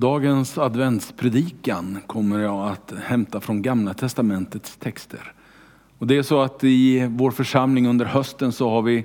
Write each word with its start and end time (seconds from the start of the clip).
Dagens 0.00 0.58
adventspredikan 0.58 1.98
kommer 2.06 2.38
jag 2.38 2.68
att 2.68 2.92
hämta 3.04 3.40
från 3.40 3.62
Gamla 3.62 3.94
Testamentets 3.94 4.76
texter. 4.76 5.32
Och 5.98 6.06
det 6.06 6.16
är 6.16 6.22
så 6.22 6.40
att 6.40 6.64
i 6.64 7.06
vår 7.10 7.30
församling 7.30 7.88
under 7.88 8.04
hösten 8.04 8.52
så 8.52 8.70
har 8.70 8.82
vi 8.82 9.04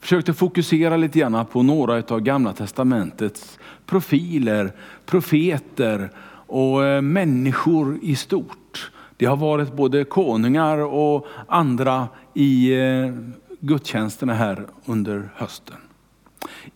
försökt 0.00 0.28
att 0.28 0.38
fokusera 0.38 0.96
lite 0.96 1.18
grann 1.18 1.46
på 1.46 1.62
några 1.62 2.02
av 2.08 2.20
Gamla 2.20 2.52
Testamentets 2.52 3.58
profiler, 3.86 4.72
profeter 5.06 6.10
och 6.46 6.84
eh, 6.84 7.02
människor 7.02 7.98
i 8.02 8.16
stort. 8.16 8.92
Det 9.16 9.26
har 9.26 9.36
varit 9.36 9.72
både 9.72 10.04
konungar 10.04 10.78
och 10.78 11.26
andra 11.48 12.08
i 12.34 12.74
eh, 12.74 13.14
gudstjänsterna 13.60 14.34
här 14.34 14.66
under 14.84 15.28
hösten. 15.34 15.76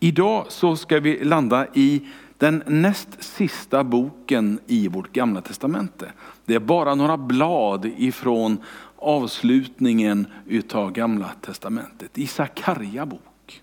Idag 0.00 0.44
så 0.48 0.76
ska 0.76 1.00
vi 1.00 1.24
landa 1.24 1.66
i 1.74 2.02
den 2.38 2.62
näst 2.66 3.08
sista 3.24 3.84
boken 3.84 4.60
i 4.66 4.88
vårt 4.88 5.12
gamla 5.12 5.40
testamente. 5.40 6.12
Det 6.44 6.54
är 6.54 6.60
bara 6.60 6.94
några 6.94 7.16
blad 7.16 7.90
ifrån 7.96 8.58
avslutningen 8.96 10.26
utav 10.46 10.92
gamla 10.92 11.30
testamentet, 11.40 12.18
i 12.18 12.26
Sakarja 12.26 13.06
bok. 13.06 13.62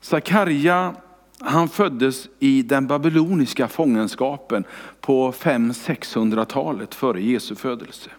Sakarja 0.00 0.94
han 1.44 1.68
föddes 1.68 2.28
i 2.38 2.62
den 2.62 2.86
babyloniska 2.86 3.68
fångenskapen 3.68 4.64
på 5.00 5.32
500-600-talet 5.32 6.94
före 6.94 7.22
Jesu 7.22 7.54
födelse. 7.54 8.10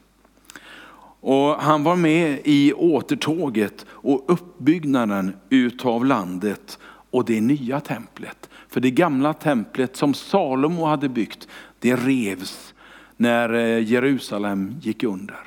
Och 1.20 1.56
han 1.56 1.84
var 1.84 1.96
med 1.96 2.40
i 2.44 2.74
återtåget 2.74 3.86
och 3.90 4.24
uppbyggnaden 4.28 5.36
utav 5.50 6.06
landet 6.06 6.80
och 7.14 7.26
det 7.26 7.42
nya 7.42 7.80
templet. 7.80 8.50
För 8.68 8.80
det 8.80 8.92
gamla 8.92 9.34
templet 9.34 9.96
som 9.96 10.14
Salomo 10.14 10.86
hade 10.86 11.10
byggt, 11.10 11.48
det 11.80 11.96
revs 11.96 12.74
när 13.18 13.54
eh, 13.54 13.84
Jerusalem 13.84 14.76
gick 14.82 15.04
under. 15.04 15.40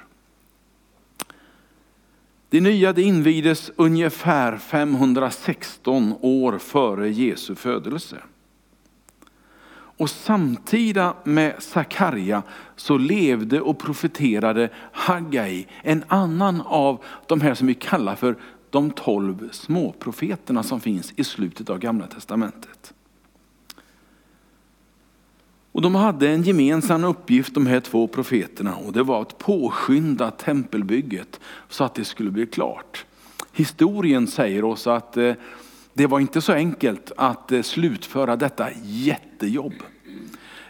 Det 2.49 2.61
nya 2.61 2.93
det 2.93 3.03
invigdes 3.03 3.71
ungefär 3.77 4.59
516 4.59 6.15
år 6.21 6.59
före 6.59 7.09
Jesu 7.09 7.55
födelse. 7.55 8.17
Och 9.99 10.11
samtida 10.11 11.15
med 11.25 11.55
Sakarja 11.59 12.43
så 12.77 12.99
levde 12.99 13.61
och 13.61 13.79
profeterade 13.79 14.69
Haggai, 14.93 15.67
en 15.83 16.05
annan 16.09 16.61
av 16.61 17.05
de 17.27 17.41
här 17.41 17.55
som 17.55 17.67
vi 17.67 17.75
kallar 17.75 18.15
för 18.15 18.37
de 18.71 18.91
tolv 18.91 19.49
småprofeterna 19.53 20.63
som 20.63 20.81
finns 20.81 21.13
i 21.17 21.25
slutet 21.25 21.71
av 21.71 21.79
gamla 21.79 22.07
testamentet. 22.07 22.95
Och 25.73 25.83
de 25.83 25.95
hade 25.95 26.29
en 26.29 26.43
gemensam 26.43 27.05
uppgift 27.05 27.55
de 27.55 27.67
här 27.67 27.81
två 27.81 28.07
profeterna 28.07 28.77
och 28.77 28.93
det 28.93 29.03
var 29.03 29.23
att 29.23 29.39
påskynda 29.39 30.31
tempelbygget 30.31 31.41
så 31.69 31.85
att 31.85 31.95
det 31.95 32.05
skulle 32.05 32.31
bli 32.31 32.47
klart. 32.47 33.05
Historien 33.53 34.27
säger 34.27 34.65
oss 34.65 34.87
att 34.87 35.17
eh, 35.17 35.35
det 35.93 36.07
var 36.07 36.21
inte 36.21 36.41
så 36.41 36.53
enkelt 36.53 37.13
att 37.17 37.53
eh, 37.53 37.63
slutföra 37.63 38.37
detta 38.37 38.69
jättejobb. 38.83 39.75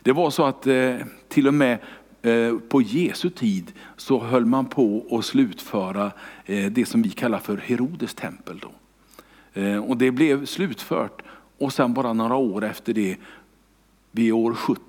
Det 0.03 0.13
var 0.13 0.31
så 0.31 0.45
att 0.45 0.67
eh, 0.67 0.97
till 1.29 1.49
och 1.49 1.55
med 1.55 1.79
Eh, 2.27 2.59
på 2.69 2.83
Jesu 2.83 3.31
tid 3.31 3.73
så 3.97 4.21
höll 4.21 4.47
man 4.47 4.67
på 4.67 5.07
att 5.11 5.25
slutföra 5.25 6.13
eh, 6.45 6.73
det 6.73 6.87
som 6.87 7.03
vi 7.03 7.11
kallar 7.11 7.39
för 7.39 7.57
Herodes 7.57 8.15
tempel. 8.15 8.59
Då. 8.59 8.71
Eh, 9.61 9.85
och 9.85 9.97
det 9.97 10.11
blev 10.11 10.47
slutfört 10.47 11.23
och 11.59 11.73
sen 11.73 11.95
bara 11.95 12.13
några 12.13 12.37
år 12.37 12.65
efter 12.65 12.93
det 12.95 13.17
vid 14.11 14.33
år 14.33 14.55
70 14.55 14.81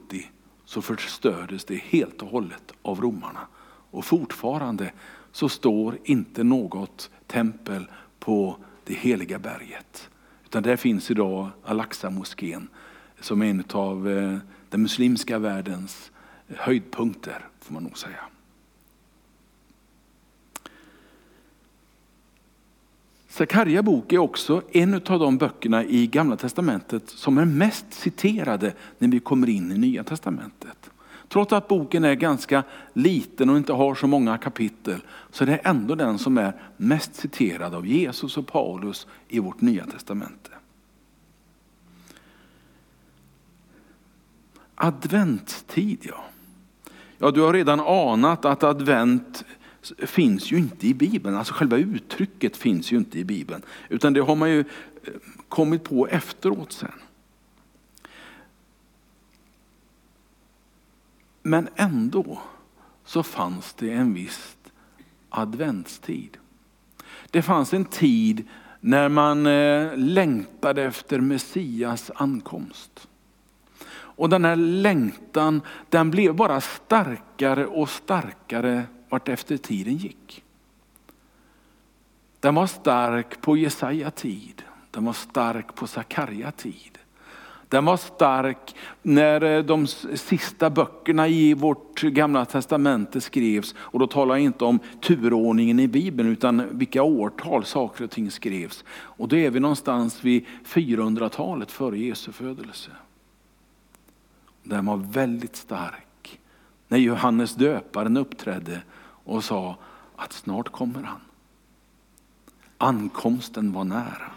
så 0.65 0.81
förstördes 0.81 1.65
det 1.65 1.75
helt 1.75 2.21
och 2.21 2.29
hållet 2.29 2.71
av 2.81 3.01
romarna. 3.01 3.47
Och 3.91 4.05
fortfarande 4.05 4.91
så 5.31 5.49
står 5.49 5.97
inte 6.03 6.43
något 6.43 7.09
tempel 7.27 7.87
på 8.19 8.57
det 8.83 8.93
heliga 8.93 9.39
berget. 9.39 10.09
Utan 10.45 10.63
där 10.63 10.75
finns 10.75 11.11
idag 11.11 11.49
Al-Aqsa-moskén 11.63 12.67
som 13.19 13.41
är 13.41 13.45
en 13.45 13.63
av 13.71 14.03
den 14.69 14.81
muslimska 14.81 15.39
världens 15.39 16.11
höjdpunkter 16.47 17.47
får 17.59 17.73
man 17.73 17.83
nog 17.83 17.97
säga. 17.97 18.19
Sakarja 23.27 23.83
bok 23.83 24.13
är 24.13 24.17
också 24.17 24.61
en 24.71 24.93
av 24.93 25.19
de 25.19 25.37
böckerna 25.37 25.83
i 25.83 26.07
gamla 26.07 26.37
testamentet 26.37 27.09
som 27.09 27.37
är 27.37 27.45
mest 27.45 27.93
citerade 27.93 28.73
när 28.97 29.07
vi 29.07 29.19
kommer 29.19 29.49
in 29.49 29.71
i 29.71 29.77
nya 29.77 30.03
testamentet. 30.03 30.91
Trots 31.27 31.53
att 31.53 31.67
boken 31.67 32.03
är 32.03 32.13
ganska 32.13 32.63
liten 32.93 33.49
och 33.49 33.57
inte 33.57 33.73
har 33.73 33.95
så 33.95 34.07
många 34.07 34.37
kapitel 34.37 35.01
så 35.31 35.43
är 35.43 35.47
det 35.47 35.55
ändå 35.55 35.95
den 35.95 36.19
som 36.19 36.37
är 36.37 36.53
mest 36.77 37.15
citerad 37.15 37.73
av 37.73 37.87
Jesus 37.87 38.37
och 38.37 38.47
Paulus 38.47 39.07
i 39.27 39.39
vårt 39.39 39.61
nya 39.61 39.85
testamente. 39.85 40.49
Adventstid 44.75 45.99
ja. 46.01 46.23
Ja, 47.17 47.31
du 47.31 47.41
har 47.41 47.53
redan 47.53 47.79
anat 47.79 48.45
att 48.45 48.63
advent 48.63 49.45
finns 49.97 50.51
ju 50.51 50.57
inte 50.57 50.87
i 50.87 50.93
Bibeln. 50.93 51.35
Alltså 51.35 51.53
själva 51.53 51.77
uttrycket 51.77 52.57
finns 52.57 52.91
ju 52.91 52.97
inte 52.97 53.19
i 53.19 53.23
Bibeln. 53.23 53.61
Utan 53.89 54.13
det 54.13 54.19
har 54.19 54.35
man 54.35 54.49
ju 54.49 54.59
eh, 54.59 54.65
kommit 55.49 55.83
på 55.83 56.07
efteråt 56.07 56.71
sen. 56.71 56.91
Men 61.41 61.67
ändå 61.75 62.41
så 63.05 63.23
fanns 63.23 63.73
det 63.73 63.91
en 63.91 64.13
viss 64.13 64.57
adventstid. 65.29 66.37
Det 67.31 67.41
fanns 67.41 67.73
en 67.73 67.85
tid 67.85 68.47
när 68.79 69.09
man 69.09 69.45
eh, 69.45 69.97
längtade 69.97 70.83
efter 70.83 71.19
Messias 71.19 72.11
ankomst. 72.15 73.06
Och 74.17 74.29
den 74.29 74.45
här 74.45 74.55
längtan 74.55 75.61
den 75.89 76.11
blev 76.11 76.35
bara 76.35 76.61
starkare 76.61 77.65
och 77.65 77.89
starkare 77.89 78.83
vart 79.09 79.29
efter 79.29 79.57
tiden 79.57 79.97
gick. 79.97 80.43
Den 82.39 82.55
var 82.55 82.67
stark 82.67 83.41
på 83.41 83.57
Jesaja 83.57 84.11
tid, 84.11 84.63
den 84.91 85.05
var 85.05 85.13
stark 85.13 85.75
på 85.75 85.87
Sakarja 85.87 86.51
tid. 86.51 86.97
Den 87.69 87.85
var 87.85 87.97
stark 87.97 88.75
när 89.01 89.43
eh, 89.43 89.63
de 89.63 89.87
sista 89.87 90.69
böckerna 90.69 91.27
i 91.27 91.53
vårt 91.53 92.01
gamla 92.01 92.45
testamente 92.45 93.21
skrevs. 93.21 93.75
Och 93.77 93.99
då 93.99 94.07
talar 94.07 94.35
jag 94.35 94.43
inte 94.43 94.65
om 94.65 94.79
turordningen 95.01 95.79
i 95.79 95.87
Bibeln 95.87 96.29
utan 96.29 96.77
vilka 96.77 97.03
årtal 97.03 97.65
saker 97.65 98.03
och 98.03 98.11
ting 98.11 98.31
skrevs. 98.31 98.83
Och 98.89 99.27
då 99.27 99.35
är 99.35 99.49
vi 99.49 99.59
någonstans 99.59 100.23
vid 100.23 100.45
400-talet 100.65 101.71
före 101.71 101.97
Jesu 101.97 102.31
födelse. 102.31 102.91
Den 104.69 104.85
var 104.85 104.97
väldigt 104.97 105.55
stark. 105.55 106.39
När 106.87 106.97
Johannes 106.97 107.55
döparen 107.55 108.17
uppträdde 108.17 108.81
och 108.99 109.43
sa 109.43 109.77
att 110.15 110.33
snart 110.33 110.69
kommer 110.69 111.03
han. 111.03 111.19
Ankomsten 112.77 113.71
var 113.71 113.83
nära. 113.83 114.31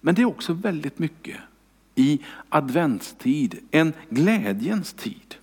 Men 0.00 0.14
det 0.14 0.22
är 0.22 0.26
också 0.26 0.52
väldigt 0.52 0.98
mycket 0.98 1.36
i 1.94 2.20
adventstid, 2.48 3.58
en 3.70 3.92
glädjens 4.10 4.92
tid. 4.92 5.34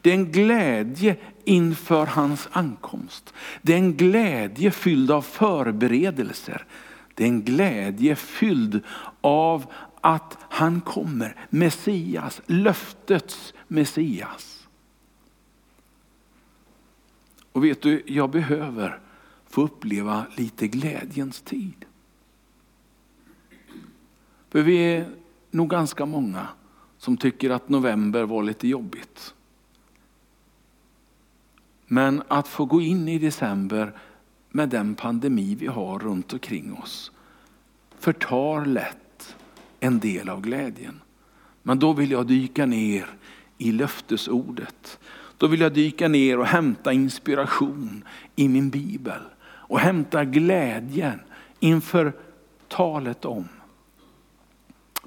Det 0.00 0.10
är 0.10 0.14
en 0.14 0.32
glädje 0.32 1.16
inför 1.44 2.06
hans 2.06 2.48
ankomst. 2.52 3.34
Det 3.62 3.72
är 3.72 3.78
en 3.78 3.96
glädje 3.96 4.70
fylld 4.70 5.10
av 5.10 5.22
förberedelser. 5.22 6.64
Det 7.14 7.24
är 7.24 7.28
en 7.28 7.42
glädje 7.42 8.16
fylld 8.16 8.80
av 9.20 9.66
att 10.06 10.38
han 10.40 10.80
kommer, 10.80 11.46
Messias, 11.50 12.42
löftets 12.46 13.54
Messias. 13.68 14.68
Och 17.52 17.64
vet 17.64 17.82
du, 17.82 18.02
jag 18.06 18.30
behöver 18.30 19.00
få 19.46 19.62
uppleva 19.62 20.26
lite 20.36 20.68
glädjens 20.68 21.40
tid. 21.40 21.84
För 24.50 24.62
vi 24.62 24.76
är 24.78 25.08
nog 25.50 25.70
ganska 25.70 26.06
många 26.06 26.48
som 26.98 27.16
tycker 27.16 27.50
att 27.50 27.68
november 27.68 28.22
var 28.22 28.42
lite 28.42 28.68
jobbigt. 28.68 29.34
Men 31.86 32.22
att 32.28 32.48
få 32.48 32.64
gå 32.64 32.80
in 32.80 33.08
i 33.08 33.18
december 33.18 33.98
med 34.50 34.68
den 34.68 34.94
pandemi 34.94 35.54
vi 35.54 35.66
har 35.66 35.98
runt 35.98 36.32
omkring 36.32 36.74
oss 36.74 37.12
förtar 37.98 38.64
lätt 38.64 39.05
en 39.86 39.98
del 39.98 40.28
av 40.28 40.40
glädjen. 40.40 41.00
Men 41.62 41.78
då 41.78 41.92
vill 41.92 42.10
jag 42.10 42.26
dyka 42.26 42.66
ner 42.66 43.06
i 43.58 43.72
löftesordet 43.72 44.98
då 45.38 45.46
vill 45.46 45.60
jag 45.60 45.72
dyka 45.72 46.08
ner 46.08 46.38
och 46.38 46.46
hämta 46.46 46.92
inspiration 46.92 48.04
i 48.36 48.48
min 48.48 48.70
bibel. 48.70 49.20
Och 49.42 49.80
hämta 49.80 50.24
glädjen 50.24 51.20
inför 51.60 52.12
talet 52.68 53.24
om 53.24 53.48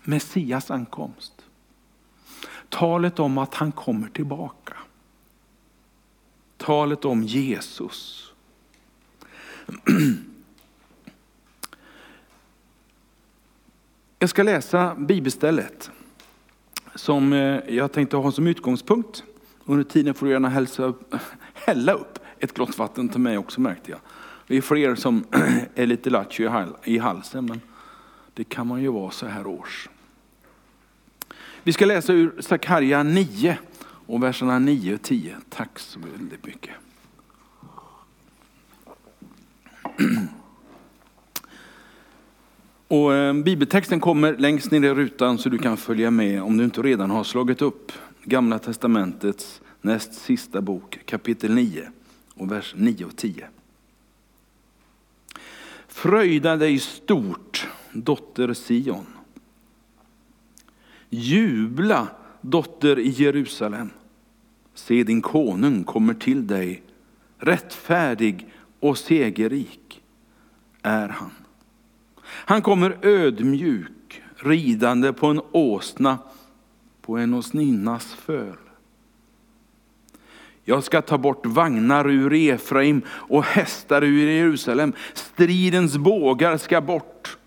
Messias 0.04 0.72
ankomst. 0.72 1.34
Talet 2.70 3.20
om 3.20 3.38
att 3.38 3.54
han 3.54 3.72
kommer 3.72 4.08
tillbaka. 4.08 4.74
Talet 6.58 7.06
om 7.06 7.24
Jesus. 7.24 8.32
Jag 14.22 14.30
ska 14.30 14.44
läsa 14.44 14.96
bibelstället 14.96 15.92
som 16.96 17.34
eh, 17.34 17.60
jag 17.76 17.92
tänkte 17.92 18.18
ha 18.18 18.32
som 18.32 18.48
utgångspunkt. 18.48 19.24
Under 19.66 19.84
tiden 19.84 20.14
får 20.14 20.26
du 20.26 20.32
gärna 20.32 20.50
hälsa 20.50 20.94
hälla 21.54 21.94
upp 21.94 22.20
ett 22.40 22.54
glas 22.54 22.78
vatten 22.78 23.10
till 23.10 23.20
mig 23.20 23.38
också 23.38 23.62
märkte 23.62 23.92
jag. 23.92 24.00
Det 24.48 24.58
är 24.58 24.62
fler 24.62 24.96
som 24.96 25.24
är 25.76 25.86
lite 25.86 26.10
lattjo 26.10 26.68
i 26.84 26.98
halsen, 26.98 27.46
men 27.46 27.62
det 28.34 28.44
kan 28.44 28.68
man 28.68 28.82
ju 28.82 28.92
vara 28.92 29.12
så 29.12 29.26
här 29.26 29.48
års. 29.48 29.90
Vi 31.64 31.74
ska 31.74 31.86
läsa 31.86 32.14
ur 32.14 32.42
Sakarja 32.42 33.04
9 33.04 33.58
och 33.82 34.24
verserna 34.24 34.60
9 34.60 34.94
och 34.94 35.02
10. 35.02 35.36
Tack 35.50 35.80
så 35.80 36.00
väldigt 36.00 36.46
mycket. 36.46 36.74
Och 42.90 43.14
eh, 43.14 43.34
bibeltexten 43.34 44.00
kommer 44.00 44.38
längst 44.38 44.72
ner 44.72 44.84
i 44.84 44.94
rutan 44.94 45.38
så 45.38 45.50
du 45.50 45.58
kan 45.58 45.78
följa 45.78 46.12
med 46.12 46.44
om 46.44 46.58
du 46.58 46.64
inte 46.64 46.82
redan 46.82 47.10
har 47.10 47.24
slagit 47.24 47.62
upp 47.62 47.92
Gamla 48.24 48.60
testamentets 48.60 49.62
näst 49.82 50.14
sista 50.14 50.62
bok, 50.62 51.00
kapitel 51.06 51.54
9 51.54 51.92
och 52.34 52.52
vers 52.52 52.74
9 52.78 53.06
och 53.06 53.16
10. 53.16 53.48
Fröjda 55.88 56.56
dig 56.56 56.80
stort, 56.80 57.68
dotter 57.92 58.54
Sion. 58.54 59.06
Jubla, 61.10 62.08
dotter 62.42 63.00
i 63.00 63.10
Jerusalem. 63.10 63.90
Se 64.74 65.04
din 65.04 65.22
konung 65.22 65.84
kommer 65.84 66.14
till 66.14 66.48
dig, 66.48 66.84
rättfärdig 67.38 68.48
och 68.80 68.98
segerrik 68.98 70.02
är 70.82 71.08
han. 71.08 71.32
Han 72.46 72.62
kommer 72.62 72.98
ödmjuk, 73.02 74.22
ridande 74.36 75.14
på 75.14 75.28
en 75.28 75.42
åsna, 75.52 76.18
på 77.02 77.18
en 77.18 77.34
åsninnas 77.34 78.14
föl. 78.14 78.56
Jag 80.64 80.84
ska 80.84 81.02
ta 81.02 81.18
bort 81.18 81.46
vagnar 81.46 82.10
ur 82.10 82.34
Efraim 82.34 83.02
och 83.10 83.44
hästar 83.44 84.04
ur 84.04 84.32
Jerusalem. 84.32 84.94
Stridens 85.14 85.98
bågar 85.98 86.58
ska 86.58 86.82
bort. 86.82 87.38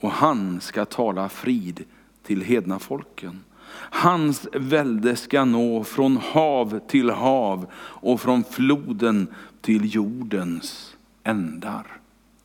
Och 0.00 0.10
han 0.10 0.60
ska 0.60 0.84
tala 0.84 1.28
frid 1.28 1.84
till 2.22 2.42
hedna 2.42 2.78
folken. 2.78 3.40
Hans 3.74 4.48
välde 4.52 5.16
ska 5.16 5.44
nå 5.44 5.84
från 5.84 6.16
hav 6.16 6.80
till 6.88 7.10
hav 7.10 7.66
och 7.74 8.20
från 8.20 8.44
floden 8.44 9.26
till 9.60 9.94
jordens 9.94 10.96
ändar. 11.24 11.86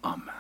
Amen. 0.02 0.37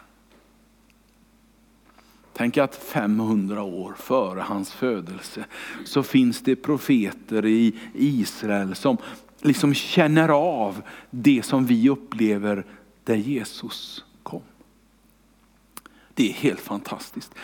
Tänk 2.38 2.57
att 2.57 2.75
500 2.75 3.63
år 3.63 3.94
före 3.98 4.42
hans 4.42 4.72
födelse 4.72 5.45
så 5.86 6.04
finns 6.04 6.42
det 6.42 6.56
profeter 6.56 7.45
i 7.45 7.75
Israel 7.94 8.75
som 8.75 8.98
liksom 9.42 9.74
känner 9.74 10.30
av 10.30 10.81
det 11.10 11.45
som 11.45 11.66
vi 11.66 11.89
upplever 11.89 12.66
där 13.04 13.16
Jesus 13.16 14.06
kom. 14.24 14.42
Det 16.13 16.30
är 16.30 16.34
helt 16.34 16.60
fantastiskt. 16.60 17.36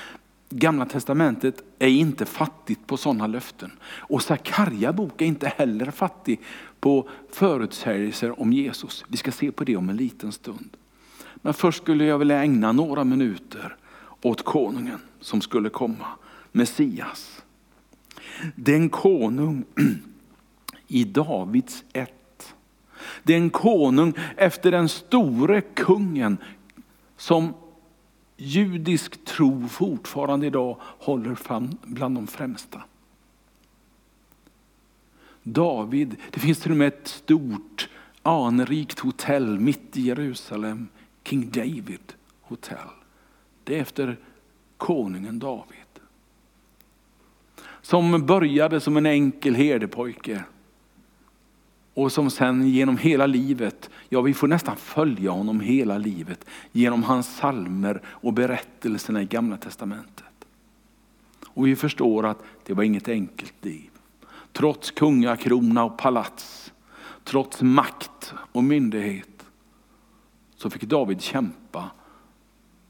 Gamla 0.50 0.86
testamentet 0.86 1.64
är 1.80 1.88
inte 1.88 2.26
fattigt 2.26 2.88
på 2.88 2.98
sådana 2.98 3.28
löften. 3.28 3.72
Och 3.84 4.22
Sakarja 4.22 4.94
bok 4.94 5.22
är 5.22 5.26
inte 5.26 5.48
heller 5.48 5.92
fattig 5.92 6.40
på 6.80 7.10
förutsägelser 7.32 8.40
om 8.42 8.54
Jesus. 8.54 9.06
Vi 9.08 9.18
ska 9.18 9.32
se 9.32 9.52
på 9.52 9.64
det 9.64 9.78
om 9.78 9.90
en 9.90 9.98
liten 9.98 10.32
stund. 10.32 10.70
Men 11.36 11.54
först 11.54 11.78
skulle 11.78 12.06
jag 12.06 12.18
vilja 12.18 12.44
ägna 12.44 12.72
några 12.72 13.04
minuter 13.04 13.78
åt 14.24 14.44
konungen 14.44 15.00
som 15.20 15.42
skulle 15.42 15.70
komma, 15.70 16.08
Messias. 16.52 17.44
Den 18.56 18.90
konung 18.90 19.64
i 20.88 21.04
Davids 21.04 21.84
ett. 21.94 22.54
Den 23.24 23.50
konung 23.50 24.14
efter 24.38 24.72
den 24.72 24.90
store 24.90 25.62
kungen 25.62 26.38
som 27.18 27.54
judisk 28.38 29.26
tro 29.26 29.68
fortfarande 29.68 30.48
idag 30.48 30.78
håller 30.82 31.36
fram 31.36 31.78
bland 31.82 32.16
de 32.16 32.28
främsta. 32.28 32.84
David, 35.44 36.16
det 36.32 36.40
finns 36.40 36.60
till 36.60 36.72
och 36.72 36.78
med 36.78 36.88
ett 36.88 37.08
stort 37.08 37.90
anrikt 38.22 39.00
hotell 39.00 39.60
mitt 39.60 39.98
i 39.98 40.02
Jerusalem, 40.02 40.88
King 41.24 41.50
David 41.52 42.14
Hotel. 42.42 43.03
Det 43.64 43.78
är 43.78 43.82
efter 43.82 44.18
konungen 44.78 45.40
David. 45.40 45.78
Som 47.82 48.26
började 48.26 48.80
som 48.80 48.98
en 48.98 49.06
enkel 49.06 49.56
herdepojke 49.56 50.44
och 51.94 52.12
som 52.12 52.30
sen 52.30 52.68
genom 52.68 52.98
hela 52.98 53.26
livet, 53.26 53.90
ja 54.10 54.22
vi 54.22 54.34
får 54.34 54.48
nästan 54.48 54.76
följa 54.76 55.32
honom 55.32 55.60
hela 55.60 55.98
livet 55.98 56.46
genom 56.72 57.04
hans 57.04 57.36
salmer 57.36 58.02
och 58.06 58.34
berättelserna 58.34 59.22
i 59.22 59.26
gamla 59.26 59.58
testamentet. 59.58 60.26
Och 61.46 61.68
vi 61.68 61.76
förstår 61.76 62.26
att 62.26 62.44
det 62.66 62.74
var 62.74 62.84
inget 62.84 63.08
enkelt 63.08 63.66
liv. 63.66 63.90
Trots 64.52 64.92
kungakrona 64.92 65.84
och 65.84 65.98
palats, 65.98 66.74
trots 67.24 67.62
makt 67.62 68.34
och 68.52 68.64
myndighet 68.64 69.46
så 70.56 70.70
fick 70.70 70.84
David 70.84 71.22
kämpa 71.22 71.63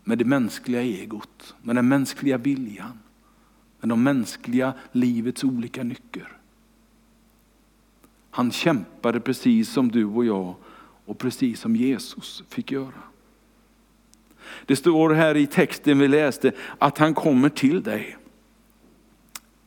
med 0.03 0.17
det 0.17 0.25
mänskliga 0.25 0.81
egot, 0.81 1.55
med 1.61 1.75
den 1.75 1.87
mänskliga 1.87 2.37
viljan, 2.37 2.99
med 3.79 3.89
de 3.89 4.03
mänskliga 4.03 4.73
livets 4.91 5.43
olika 5.43 5.83
nycker. 5.83 6.37
Han 8.29 8.51
kämpade 8.51 9.19
precis 9.19 9.69
som 9.69 9.91
du 9.91 10.05
och 10.05 10.25
jag 10.25 10.55
och 11.05 11.17
precis 11.17 11.59
som 11.59 11.75
Jesus 11.75 12.43
fick 12.49 12.71
göra. 12.71 13.03
Det 14.65 14.75
står 14.75 15.09
här 15.09 15.37
i 15.37 15.47
texten 15.47 15.99
vi 15.99 16.07
läste 16.07 16.51
att 16.79 16.97
han 16.97 17.13
kommer 17.13 17.49
till 17.49 17.83
dig. 17.83 18.17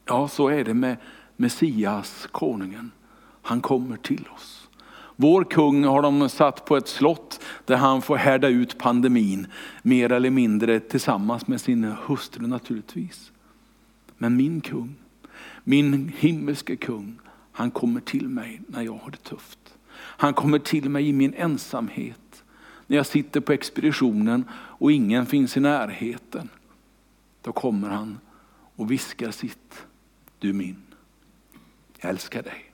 Ja, 0.04 0.28
så 0.28 0.48
är 0.48 0.64
det 0.64 0.74
med 0.74 0.96
Messias, 1.36 2.28
konungen. 2.32 2.90
Han 3.42 3.60
kommer 3.60 3.96
till 3.96 4.28
oss. 4.34 4.55
Vår 5.16 5.44
kung 5.44 5.84
har 5.84 6.02
de 6.02 6.28
satt 6.28 6.64
på 6.64 6.76
ett 6.76 6.88
slott 6.88 7.40
där 7.64 7.76
han 7.76 8.02
får 8.02 8.16
härda 8.16 8.48
ut 8.48 8.78
pandemin, 8.78 9.46
mer 9.82 10.12
eller 10.12 10.30
mindre 10.30 10.80
tillsammans 10.80 11.46
med 11.46 11.60
sin 11.60 11.84
hustru 11.84 12.46
naturligtvis. 12.46 13.32
Men 14.18 14.36
min 14.36 14.60
kung, 14.60 14.94
min 15.64 16.12
himmelske 16.18 16.76
kung, 16.76 17.18
han 17.52 17.70
kommer 17.70 18.00
till 18.00 18.28
mig 18.28 18.60
när 18.68 18.82
jag 18.82 18.92
har 19.02 19.10
det 19.10 19.22
tufft. 19.22 19.58
Han 19.96 20.34
kommer 20.34 20.58
till 20.58 20.90
mig 20.90 21.08
i 21.08 21.12
min 21.12 21.34
ensamhet. 21.34 22.44
När 22.86 22.96
jag 22.96 23.06
sitter 23.06 23.40
på 23.40 23.52
expeditionen 23.52 24.44
och 24.52 24.92
ingen 24.92 25.26
finns 25.26 25.56
i 25.56 25.60
närheten. 25.60 26.48
Då 27.42 27.52
kommer 27.52 27.88
han 27.88 28.18
och 28.76 28.90
viskar 28.90 29.30
sitt. 29.30 29.86
Du 30.38 30.52
min. 30.52 30.82
Jag 32.00 32.10
älskar 32.10 32.42
dig. 32.42 32.65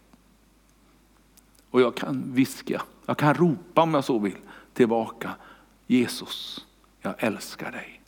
Och 1.73 1.81
jag 1.81 1.95
kan 1.95 2.35
viska, 2.35 2.83
jag 3.07 3.19
kan 3.19 3.35
ropa 3.35 3.83
om 3.83 3.95
jag 3.95 4.05
så 4.05 4.19
vill 4.19 4.37
tillbaka. 4.73 5.31
Jesus, 5.87 6.67
jag 7.01 7.15
älskar 7.19 7.73
dig. 7.73 8.01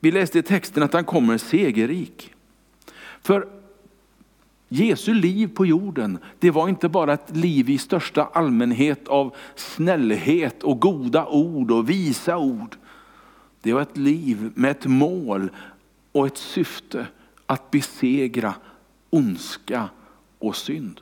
Vi 0.00 0.10
läste 0.10 0.38
i 0.38 0.42
texten 0.42 0.82
att 0.82 0.92
han 0.92 1.04
kommer 1.04 1.38
segerrik. 1.38 2.34
För 3.22 3.48
Jesu 4.68 5.14
liv 5.14 5.54
på 5.54 5.66
jorden, 5.66 6.18
det 6.38 6.50
var 6.50 6.68
inte 6.68 6.88
bara 6.88 7.12
ett 7.12 7.36
liv 7.36 7.70
i 7.70 7.78
största 7.78 8.24
allmänhet 8.24 9.08
av 9.08 9.36
snällhet 9.54 10.62
och 10.62 10.80
goda 10.80 11.26
ord 11.26 11.70
och 11.70 11.90
visa 11.90 12.38
ord. 12.38 12.76
Det 13.62 13.72
var 13.72 13.82
ett 13.82 13.96
liv 13.96 14.52
med 14.54 14.70
ett 14.70 14.86
mål 14.86 15.50
och 16.12 16.26
ett 16.26 16.38
syfte 16.38 17.06
att 17.46 17.70
besegra 17.70 18.54
ondska 19.10 19.88
och 20.38 20.56
synd. 20.56 21.00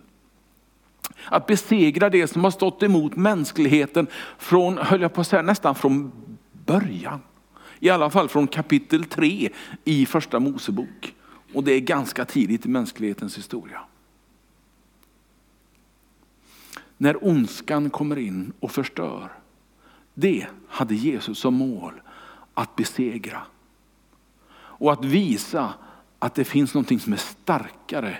Att 1.25 1.47
besegra 1.47 2.11
det 2.11 2.29
som 2.29 2.45
har 2.45 2.51
stått 2.51 2.83
emot 2.83 3.17
mänskligheten 3.17 4.07
från, 4.39 4.79
höll 4.79 5.01
jag 5.01 5.13
på 5.13 5.21
att 5.21 5.27
säga, 5.27 5.43
nästan 5.43 5.75
från 5.75 6.13
början. 6.53 7.21
I 7.81 7.91
alla 7.91 8.11
fall 8.11 8.29
från 8.29 8.47
kapitel 8.47 9.05
3 9.05 9.49
i 9.85 10.07
första 10.07 10.41
Mosebok. 10.41 11.15
Och 11.53 11.65
det 11.65 11.73
är 11.73 11.81
ganska 11.81 12.25
tidigt 12.25 12.67
i 12.67 12.69
mänsklighetens 12.69 13.39
historia. 13.39 13.81
När 16.97 17.25
ondskan 17.25 17.91
kommer 17.91 18.19
in 18.19 18.53
och 18.61 18.71
förstör, 18.71 19.33
det 20.15 20.47
hade 20.69 20.95
Jesus 20.95 21.39
som 21.39 21.55
mål 21.55 21.93
att 22.55 22.77
besegra. 22.77 23.43
Och 24.53 24.93
att 24.93 25.05
visa 25.05 25.75
att 26.19 26.35
det 26.35 26.45
finns 26.45 26.75
något 26.75 27.03
som 27.03 27.13
är 27.13 27.17
starkare 27.17 28.19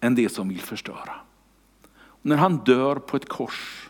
än 0.00 0.14
det 0.14 0.28
som 0.28 0.48
vill 0.48 0.60
förstöra. 0.60 1.14
När 2.22 2.36
han 2.36 2.56
dör 2.56 2.96
på 2.96 3.16
ett 3.16 3.28
kors, 3.28 3.88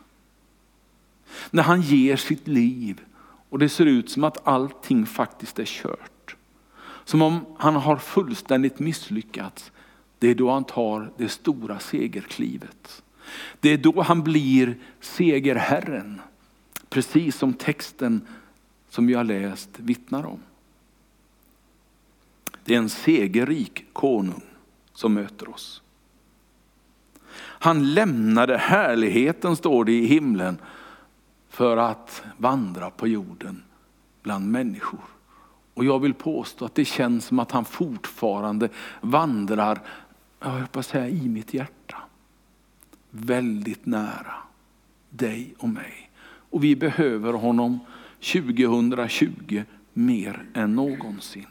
när 1.50 1.62
han 1.62 1.80
ger 1.80 2.16
sitt 2.16 2.48
liv 2.48 3.00
och 3.50 3.58
det 3.58 3.68
ser 3.68 3.86
ut 3.86 4.10
som 4.10 4.24
att 4.24 4.48
allting 4.48 5.06
faktiskt 5.06 5.58
är 5.58 5.64
kört. 5.64 6.36
Som 7.04 7.22
om 7.22 7.46
han 7.58 7.76
har 7.76 7.96
fullständigt 7.96 8.78
misslyckats. 8.78 9.72
Det 10.18 10.28
är 10.28 10.34
då 10.34 10.50
han 10.50 10.64
tar 10.64 11.12
det 11.16 11.28
stora 11.28 11.78
segerklivet. 11.78 13.02
Det 13.60 13.68
är 13.68 13.78
då 13.78 14.02
han 14.02 14.22
blir 14.22 14.78
segerherren. 15.00 16.20
Precis 16.88 17.36
som 17.36 17.54
texten 17.54 18.26
som 18.88 19.06
vi 19.06 19.14
har 19.14 19.24
läst 19.24 19.70
vittnar 19.76 20.26
om. 20.26 20.40
Det 22.64 22.74
är 22.74 22.78
en 22.78 22.88
segerrik 22.88 23.84
konung 23.92 24.42
som 24.92 25.14
möter 25.14 25.50
oss. 25.50 25.82
Han 27.36 27.94
lämnade 27.94 28.58
härligheten, 28.58 29.56
står 29.56 29.84
det 29.84 29.92
i 29.92 30.06
himlen, 30.06 30.58
för 31.48 31.76
att 31.76 32.22
vandra 32.36 32.90
på 32.90 33.08
jorden 33.08 33.62
bland 34.22 34.50
människor. 34.50 35.00
Och 35.74 35.84
jag 35.84 35.98
vill 35.98 36.14
påstå 36.14 36.64
att 36.64 36.74
det 36.74 36.84
känns 36.84 37.24
som 37.24 37.38
att 37.38 37.50
han 37.50 37.64
fortfarande 37.64 38.68
vandrar, 39.00 39.80
jag 40.40 40.48
höll 40.48 40.66
på 40.66 40.78
att 40.78 40.86
säga 40.86 41.08
i 41.08 41.28
mitt 41.28 41.54
hjärta. 41.54 41.96
Väldigt 43.10 43.86
nära 43.86 44.34
dig 45.10 45.54
och 45.58 45.68
mig. 45.68 46.10
Och 46.22 46.64
vi 46.64 46.76
behöver 46.76 47.32
honom 47.32 47.78
2020 48.32 49.62
mer 49.92 50.44
än 50.54 50.74
någonsin. 50.74 51.46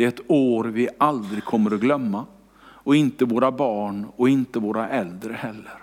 Det 0.00 0.04
är 0.04 0.08
ett 0.08 0.30
år 0.30 0.64
vi 0.64 0.88
aldrig 0.98 1.44
kommer 1.44 1.74
att 1.74 1.80
glömma. 1.80 2.26
Och 2.62 2.96
inte 2.96 3.24
våra 3.24 3.52
barn 3.52 4.06
och 4.16 4.28
inte 4.28 4.58
våra 4.58 4.88
äldre 4.88 5.32
heller. 5.32 5.78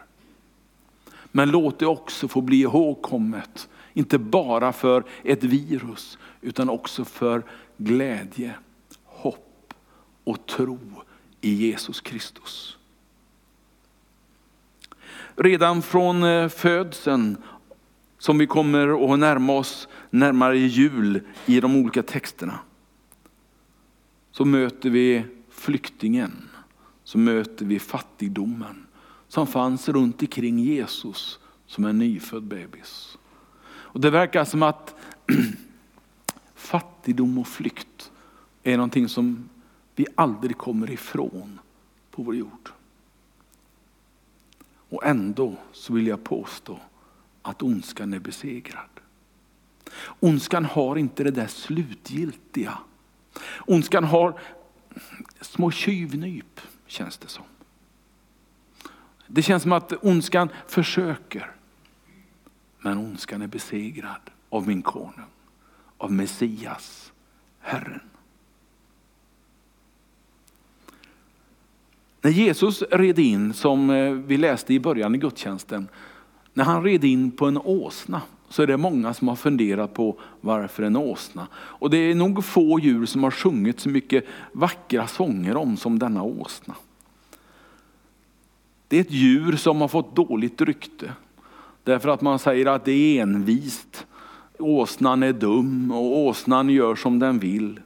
Men 1.31 1.51
låt 1.51 1.79
det 1.79 1.85
också 1.85 2.27
få 2.27 2.41
bli 2.41 2.61
ihågkommet, 2.61 3.69
inte 3.93 4.17
bara 4.17 4.73
för 4.73 5.03
ett 5.23 5.43
virus, 5.43 6.17
utan 6.41 6.69
också 6.69 7.05
för 7.05 7.43
glädje, 7.77 8.53
hopp 9.03 9.73
och 10.23 10.45
tro 10.45 10.79
i 11.41 11.53
Jesus 11.53 12.01
Kristus. 12.01 12.77
Redan 15.35 15.81
från 15.81 16.23
eh, 16.23 16.49
födseln, 16.49 17.37
som 18.17 18.37
vi 18.37 18.47
kommer 18.47 19.13
att 19.13 19.19
närma 19.19 19.53
oss 19.53 19.87
närmare 20.09 20.57
jul 20.57 21.21
i 21.45 21.59
de 21.59 21.75
olika 21.75 22.03
texterna, 22.03 22.59
så 24.37 24.45
möter 24.45 24.89
vi 24.89 25.25
flyktingen, 25.49 26.49
så 27.03 27.17
möter 27.17 27.65
vi 27.65 27.79
fattigdomen 27.79 28.85
som 29.27 29.47
fanns 29.47 29.89
runt 29.89 30.21
omkring 30.21 30.59
Jesus 30.59 31.39
som 31.65 31.85
en 31.85 31.97
nyfödd 31.97 32.43
bebis. 32.43 33.17
Och 33.67 34.01
det 34.01 34.09
verkar 34.09 34.45
som 34.45 34.63
att 34.63 34.95
fattigdom 36.55 37.37
och 37.37 37.47
flykt 37.47 38.11
är 38.63 38.77
någonting 38.77 39.09
som 39.09 39.49
vi 39.95 40.05
aldrig 40.15 40.57
kommer 40.57 40.91
ifrån 40.91 41.59
på 42.11 42.23
vår 42.23 42.35
jord. 42.35 42.69
Och 44.89 45.05
ändå 45.05 45.55
så 45.71 45.93
vill 45.93 46.07
jag 46.07 46.23
påstå 46.23 46.79
att 47.41 47.63
ondskan 47.63 48.13
är 48.13 48.19
besegrad. 48.19 48.89
Ondskan 50.19 50.65
har 50.65 50.95
inte 50.95 51.23
det 51.23 51.31
där 51.31 51.47
slutgiltiga. 51.47 52.77
Ondskan 53.65 54.03
har 54.03 54.39
små 55.41 55.71
tjuvnyp 55.71 56.61
känns 56.87 57.17
det 57.17 57.27
som. 57.27 57.43
Det 59.27 59.41
känns 59.41 59.63
som 59.63 59.71
att 59.71 59.93
ondskan 60.03 60.49
försöker. 60.67 61.51
Men 62.79 62.97
ondskan 62.97 63.41
är 63.41 63.47
besegrad 63.47 64.21
av 64.49 64.67
min 64.67 64.81
konung, 64.81 65.25
av 65.97 66.11
Messias, 66.11 67.11
Herren. 67.59 68.01
När 72.21 72.31
Jesus 72.31 72.81
red 72.81 73.19
in, 73.19 73.53
som 73.53 73.89
eh, 73.89 74.11
vi 74.11 74.37
läste 74.37 74.73
i 74.73 74.79
början 74.79 75.15
i 75.15 75.17
gudstjänsten, 75.17 75.87
när 76.53 76.63
han 76.63 76.83
red 76.83 77.03
in 77.03 77.31
på 77.31 77.45
en 77.45 77.57
åsna 77.57 78.21
så 78.49 78.63
är 78.63 78.67
det 78.67 78.77
många 78.77 79.13
som 79.13 79.27
har 79.27 79.35
funderat 79.35 79.93
på 79.93 80.19
varför 80.41 80.83
en 80.83 80.95
åsna. 80.95 81.47
Och 81.53 81.89
det 81.89 81.97
är 81.97 82.15
nog 82.15 82.45
få 82.45 82.79
djur 82.79 83.05
som 83.05 83.23
har 83.23 83.31
sjungit 83.31 83.79
så 83.79 83.89
mycket 83.89 84.25
vackra 84.51 85.07
sånger 85.07 85.57
om 85.57 85.77
som 85.77 85.99
denna 85.99 86.23
åsna. 86.23 86.75
Det 88.87 88.97
är 88.97 89.01
ett 89.01 89.11
djur 89.11 89.55
som 89.55 89.81
har 89.81 89.87
fått 89.87 90.15
dåligt 90.15 90.61
rykte. 90.61 91.13
Därför 91.83 92.09
att 92.09 92.21
man 92.21 92.39
säger 92.39 92.65
att 92.65 92.85
det 92.85 92.91
är 92.91 93.21
envist. 93.21 94.07
Åsnan 94.59 95.23
är 95.23 95.33
dum 95.33 95.91
och 95.91 96.17
åsnan 96.17 96.69
gör 96.69 96.95
som 96.95 97.19
den 97.19 97.39
vill. 97.39 97.79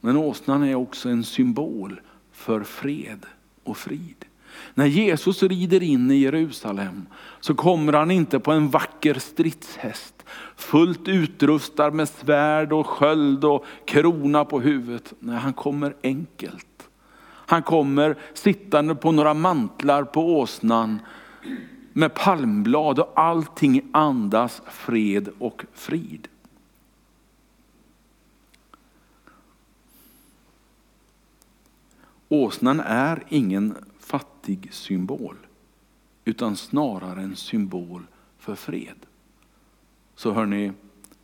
Men 0.00 0.16
åsnan 0.16 0.62
är 0.62 0.74
också 0.74 1.08
en 1.08 1.24
symbol 1.24 2.00
för 2.32 2.62
fred 2.62 3.26
och 3.64 3.76
frid. 3.76 4.25
När 4.74 4.86
Jesus 4.86 5.42
rider 5.42 5.82
in 5.82 6.10
i 6.10 6.16
Jerusalem 6.16 7.06
så 7.40 7.54
kommer 7.54 7.92
han 7.92 8.10
inte 8.10 8.38
på 8.40 8.52
en 8.52 8.68
vacker 8.68 9.14
stridshäst 9.14 10.16
fullt 10.56 11.08
utrustad 11.08 11.90
med 11.90 12.08
svärd 12.08 12.72
och 12.72 12.86
sköld 12.86 13.44
och 13.44 13.64
krona 13.84 14.44
på 14.44 14.60
huvudet. 14.60 15.14
Nej, 15.18 15.36
han 15.36 15.52
kommer 15.52 15.96
enkelt. 16.02 16.88
Han 17.48 17.62
kommer 17.62 18.16
sittande 18.34 18.94
på 18.94 19.12
några 19.12 19.34
mantlar 19.34 20.04
på 20.04 20.38
åsnan 20.38 21.00
med 21.92 22.14
palmblad 22.14 22.98
och 22.98 23.12
allting 23.14 23.82
andas 23.92 24.62
fred 24.70 25.28
och 25.38 25.64
frid. 25.74 26.28
Åsnan 32.28 32.80
är 32.80 33.22
ingen 33.28 33.74
fattig 34.46 34.72
symbol, 34.72 35.36
utan 36.24 36.56
snarare 36.56 37.22
en 37.22 37.36
symbol 37.36 38.06
för 38.38 38.54
fred. 38.54 39.06
Så 40.14 40.32
hör 40.32 40.46
ni, 40.46 40.72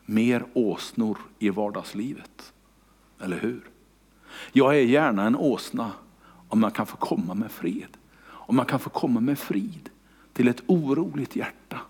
mer 0.06 0.44
åsnor 0.54 1.18
i 1.38 1.50
vardagslivet. 1.50 2.52
Eller 3.20 3.40
hur? 3.40 3.70
Jag 4.52 4.76
är 4.76 4.80
gärna 4.80 5.26
en 5.26 5.36
åsna 5.36 5.92
om 6.48 6.60
man 6.60 6.70
kan 6.70 6.86
få 6.86 6.96
komma 6.96 7.34
med 7.34 7.50
fred. 7.50 7.96
Om 8.24 8.56
man 8.56 8.66
kan 8.66 8.80
få 8.80 8.90
komma 8.90 9.20
med 9.20 9.38
frid 9.38 9.90
till 10.32 10.48
ett 10.48 10.62
oroligt 10.66 11.36
hjärta. 11.36 11.80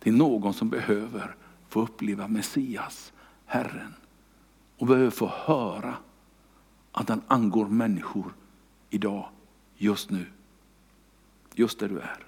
Till 0.00 0.16
någon 0.16 0.54
som 0.54 0.68
behöver 0.68 1.36
få 1.68 1.82
uppleva 1.82 2.28
Messias, 2.28 3.12
Herren. 3.46 3.94
Och 4.78 4.86
behöver 4.86 5.10
få 5.10 5.26
höra 5.26 5.94
att 6.92 7.08
han 7.08 7.22
angår 7.28 7.66
människor 7.66 8.34
idag, 8.90 9.28
just 9.76 10.10
nu. 10.10 10.26
Just 11.58 11.78
där 11.78 11.88
du 11.88 11.98
är. 11.98 12.24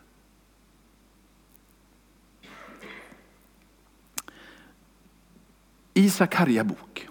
I 5.94 6.10
Sakarja 6.10 6.64
bok 6.64 7.08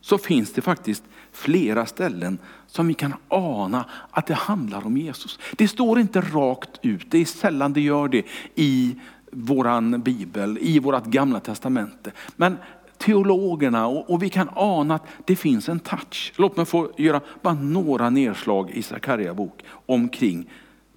så 0.00 0.18
finns 0.18 0.52
det 0.52 0.62
faktiskt 0.62 1.04
flera 1.32 1.86
ställen 1.86 2.38
som 2.66 2.88
vi 2.88 2.94
kan 2.94 3.14
ana 3.28 3.84
att 4.10 4.26
det 4.26 4.34
handlar 4.34 4.86
om 4.86 4.96
Jesus. 4.96 5.38
Det 5.56 5.68
står 5.68 5.98
inte 5.98 6.20
rakt 6.20 6.70
ut, 6.82 7.10
det 7.10 7.18
är 7.18 7.24
sällan 7.24 7.72
det 7.72 7.80
gör 7.80 8.08
det 8.08 8.22
i 8.54 9.00
våran 9.30 10.02
bibel, 10.02 10.58
i 10.60 10.78
vårt 10.78 11.04
gamla 11.04 11.40
testamente. 11.40 12.12
Men 12.36 12.56
teologerna 12.98 13.86
och, 13.86 14.10
och, 14.10 14.22
vi 14.22 14.30
kan 14.30 14.48
ana 14.54 14.94
att 14.94 15.06
det 15.24 15.36
finns 15.36 15.68
en 15.68 15.80
touch. 15.80 16.32
Låt 16.36 16.56
mig 16.56 16.66
få 16.66 16.90
göra 16.96 17.20
bara 17.42 17.54
några 17.54 18.10
nedslag 18.10 18.70
i 18.70 18.82
Sakarja 18.82 19.34
bok 19.34 19.64
omkring 19.86 20.48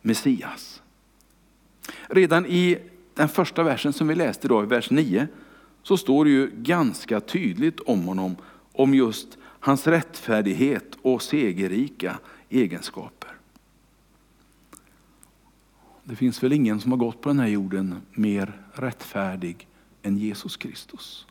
Messias. 0.02 0.82
Redan 2.08 2.46
i 2.46 2.78
den 3.14 3.30
första 3.30 3.64
versen 3.64 3.94
som 3.94 4.08
vi 4.08 4.16
läste 4.16 4.48
idag, 4.48 4.64
i 4.64 4.68
vers 4.68 4.92
9, 4.92 5.28
så 5.84 5.98
står 5.98 6.26
det 6.26 6.32
ju 6.32 6.52
ganska 6.56 7.20
tydligt 7.20 7.80
om 7.80 8.04
honom, 8.04 8.36
om 8.72 8.94
just 8.94 9.38
hans 9.42 9.88
rättfärdighet 9.88 10.98
och 11.02 11.22
segerrika 11.22 12.20
egenskaper. 12.50 13.30
Det 16.04 16.16
finns 16.16 16.44
väl 16.44 16.54
ingen 16.54 16.80
som 16.80 16.92
har 16.92 16.98
gått 16.98 17.22
på 17.22 17.30
den 17.30 17.40
här 17.40 17.48
jorden 17.48 17.96
mer 18.12 18.62
rättfärdig 18.74 19.68
än 20.02 20.18
Jesus 20.18 20.58
Kristus. 20.58 21.26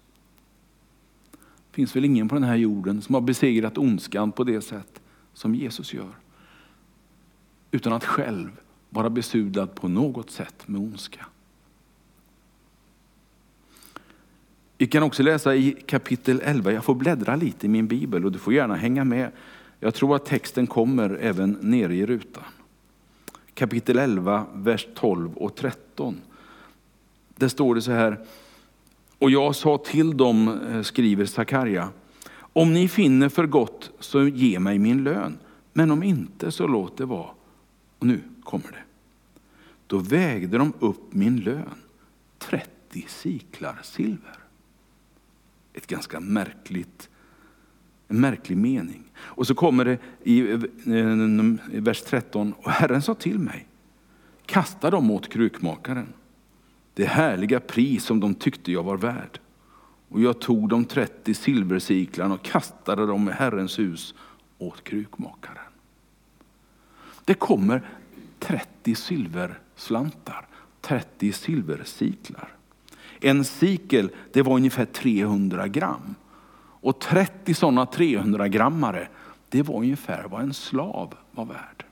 Det 1.71 1.75
finns 1.75 1.97
väl 1.97 2.05
ingen 2.05 2.29
på 2.29 2.35
den 2.35 2.45
här 2.45 2.57
jorden 2.57 3.03
som 3.03 3.15
har 3.15 3.23
besegrat 3.23 3.79
ondskan 3.79 4.33
på 4.33 4.45
det 4.45 4.61
sätt 4.61 5.01
som 5.33 5.55
Jesus 5.55 5.95
gör. 5.95 6.15
Utan 7.71 7.93
att 7.93 8.05
själv 8.05 8.51
vara 8.91 9.11
besudlad 9.11 9.75
på 9.75 9.89
något 9.89 10.31
sätt 10.31 10.69
med 10.69 10.81
ondska. 10.81 11.27
Vi 14.79 14.87
kan 14.87 15.03
också 15.03 15.23
läsa 15.23 15.55
i 15.55 15.73
kapitel 15.87 16.41
11, 16.45 16.73
jag 16.73 16.85
får 16.85 16.95
bläddra 16.95 17.37
lite 17.37 17.67
i 17.67 17.69
min 17.69 17.87
bibel 17.87 18.25
och 18.25 18.33
du 18.33 18.39
får 18.39 18.53
gärna 18.53 18.75
hänga 18.75 19.05
med. 19.05 19.31
Jag 19.81 19.95
tror 19.95 20.17
att 20.17 20.27
texten 20.27 20.67
kommer 20.67 21.19
även 21.21 21.59
nere 21.61 21.95
i 21.95 22.07
rutan. 22.07 22.45
Kapitel 23.55 23.99
11, 23.99 24.47
vers 24.55 24.87
12 24.95 25.37
och 25.37 25.55
13. 25.55 26.21
Där 27.37 27.49
står 27.49 27.75
det 27.75 27.83
så 27.83 27.93
här, 27.93 28.19
och 29.19 29.31
jag 29.31 29.57
sa 29.57 29.79
till 29.79 30.17
dem, 30.17 30.61
eh, 30.71 30.83
skriver 30.83 31.27
Sakarja, 31.27 31.89
om 32.53 32.75
ni 32.75 32.89
finner 32.89 33.29
för 33.29 33.47
gott 33.47 33.91
så 34.01 34.27
ge 34.27 34.59
mig 34.59 34.79
min 34.79 35.05
lön, 35.05 35.39
men 35.73 35.91
om 35.91 36.03
inte 36.03 36.53
så 36.53 36.67
låt 36.67 36.97
det 36.97 37.05
vara. 37.05 37.31
Och 37.99 38.07
nu 38.07 38.21
kommer 38.43 38.71
det. 38.71 38.83
Då 39.87 39.99
vägde 39.99 40.59
de 40.59 40.73
upp 40.79 41.13
min 41.15 41.41
lön, 41.41 41.79
30 42.39 43.07
siklar 43.09 43.79
silver. 43.83 44.39
Ett 45.73 45.87
ganska 45.87 46.21
märkligt, 46.21 47.09
en 48.09 48.21
märklig 48.21 48.57
mening. 48.57 49.05
Och 49.17 49.47
så 49.47 49.55
kommer 49.55 49.85
det 49.85 49.99
i 50.23 50.53
eh, 50.53 50.59
vers 51.81 52.03
13, 52.03 52.53
och 52.53 52.71
Herren 52.71 53.03
sa 53.03 53.15
till 53.15 53.39
mig, 53.39 53.69
kasta 54.47 54.91
dem 54.91 55.11
åt 55.11 55.33
krukmakaren 55.33 56.13
det 56.99 57.05
härliga 57.05 57.61
pris 57.61 58.05
som 58.05 58.21
de 58.21 58.35
tyckte 58.35 58.73
jag 58.73 58.83
var 58.83 58.97
värd. 58.97 59.41
Och 60.09 60.21
jag 60.21 60.41
tog 60.41 60.69
de 60.69 60.85
30 60.85 61.35
silversiklarna 61.35 62.35
och 62.35 62.43
kastade 62.43 63.07
dem 63.07 63.29
i 63.29 63.33
Herrens 63.33 63.79
hus 63.79 64.15
åt 64.59 64.85
krukmakaren. 64.85 65.68
Det 67.29 67.35
kommer 67.35 67.83
30 68.39 68.95
silverslantar, 68.95 70.47
30 70.81 71.33
silversiklar. 71.33 72.49
En 73.21 73.45
sikel 73.45 74.11
det 74.33 74.43
var 74.43 74.55
ungefär 74.55 74.85
300 74.85 75.69
gram. 75.69 76.15
Och 76.81 77.01
30 77.01 77.55
sådana 77.55 77.87
300 77.87 78.49
grammare 78.49 79.09
det 79.49 79.63
var 79.63 79.77
ungefär 79.77 80.25
vad 80.25 80.43
en 80.43 80.55
slav 80.55 81.15
var 81.31 81.45
värd. 81.45 81.85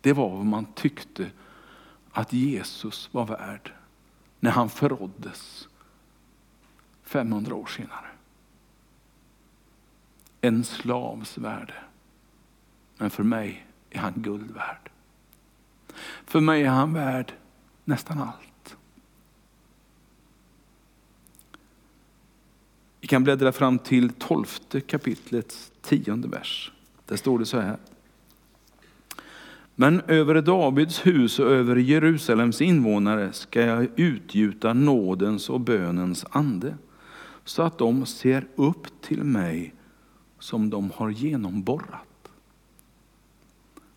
Det 0.00 0.12
var 0.12 0.28
vad 0.28 0.46
man 0.46 0.66
tyckte 0.74 1.30
att 2.10 2.32
Jesus 2.32 3.08
var 3.12 3.26
värd 3.26 3.72
när 4.40 4.50
han 4.50 4.70
förråddes 4.70 5.68
500 7.02 7.54
år 7.54 7.66
senare. 7.66 8.11
En 10.44 10.64
slavs 10.64 11.38
värde. 11.38 11.74
Men 12.98 13.10
för 13.10 13.22
mig 13.22 13.66
är 13.90 13.98
han 13.98 14.12
guld 14.16 14.50
värd. 14.50 14.90
För 16.26 16.40
mig 16.40 16.62
är 16.62 16.70
han 16.70 16.94
värd 16.94 17.32
nästan 17.84 18.18
allt. 18.18 18.76
Vi 23.00 23.08
kan 23.08 23.24
bläddra 23.24 23.52
fram 23.52 23.78
till 23.78 24.10
tolfte 24.10 24.80
kapitlets 24.80 25.72
tionde 25.80 26.28
vers. 26.28 26.72
Där 27.06 27.16
står 27.16 27.38
det 27.38 27.46
så 27.46 27.60
här. 27.60 27.76
Men 29.74 30.00
över 30.00 30.42
Davids 30.42 31.06
hus 31.06 31.38
och 31.38 31.50
över 31.50 31.76
Jerusalems 31.76 32.60
invånare 32.60 33.32
ska 33.32 33.60
jag 33.60 33.88
utgjuta 33.96 34.72
nådens 34.72 35.50
och 35.50 35.60
bönens 35.60 36.26
ande, 36.30 36.76
så 37.44 37.62
att 37.62 37.78
de 37.78 38.06
ser 38.06 38.46
upp 38.56 39.00
till 39.00 39.24
mig 39.24 39.74
som 40.42 40.70
de 40.70 40.90
har 40.90 41.10
genomborrat. 41.10 42.30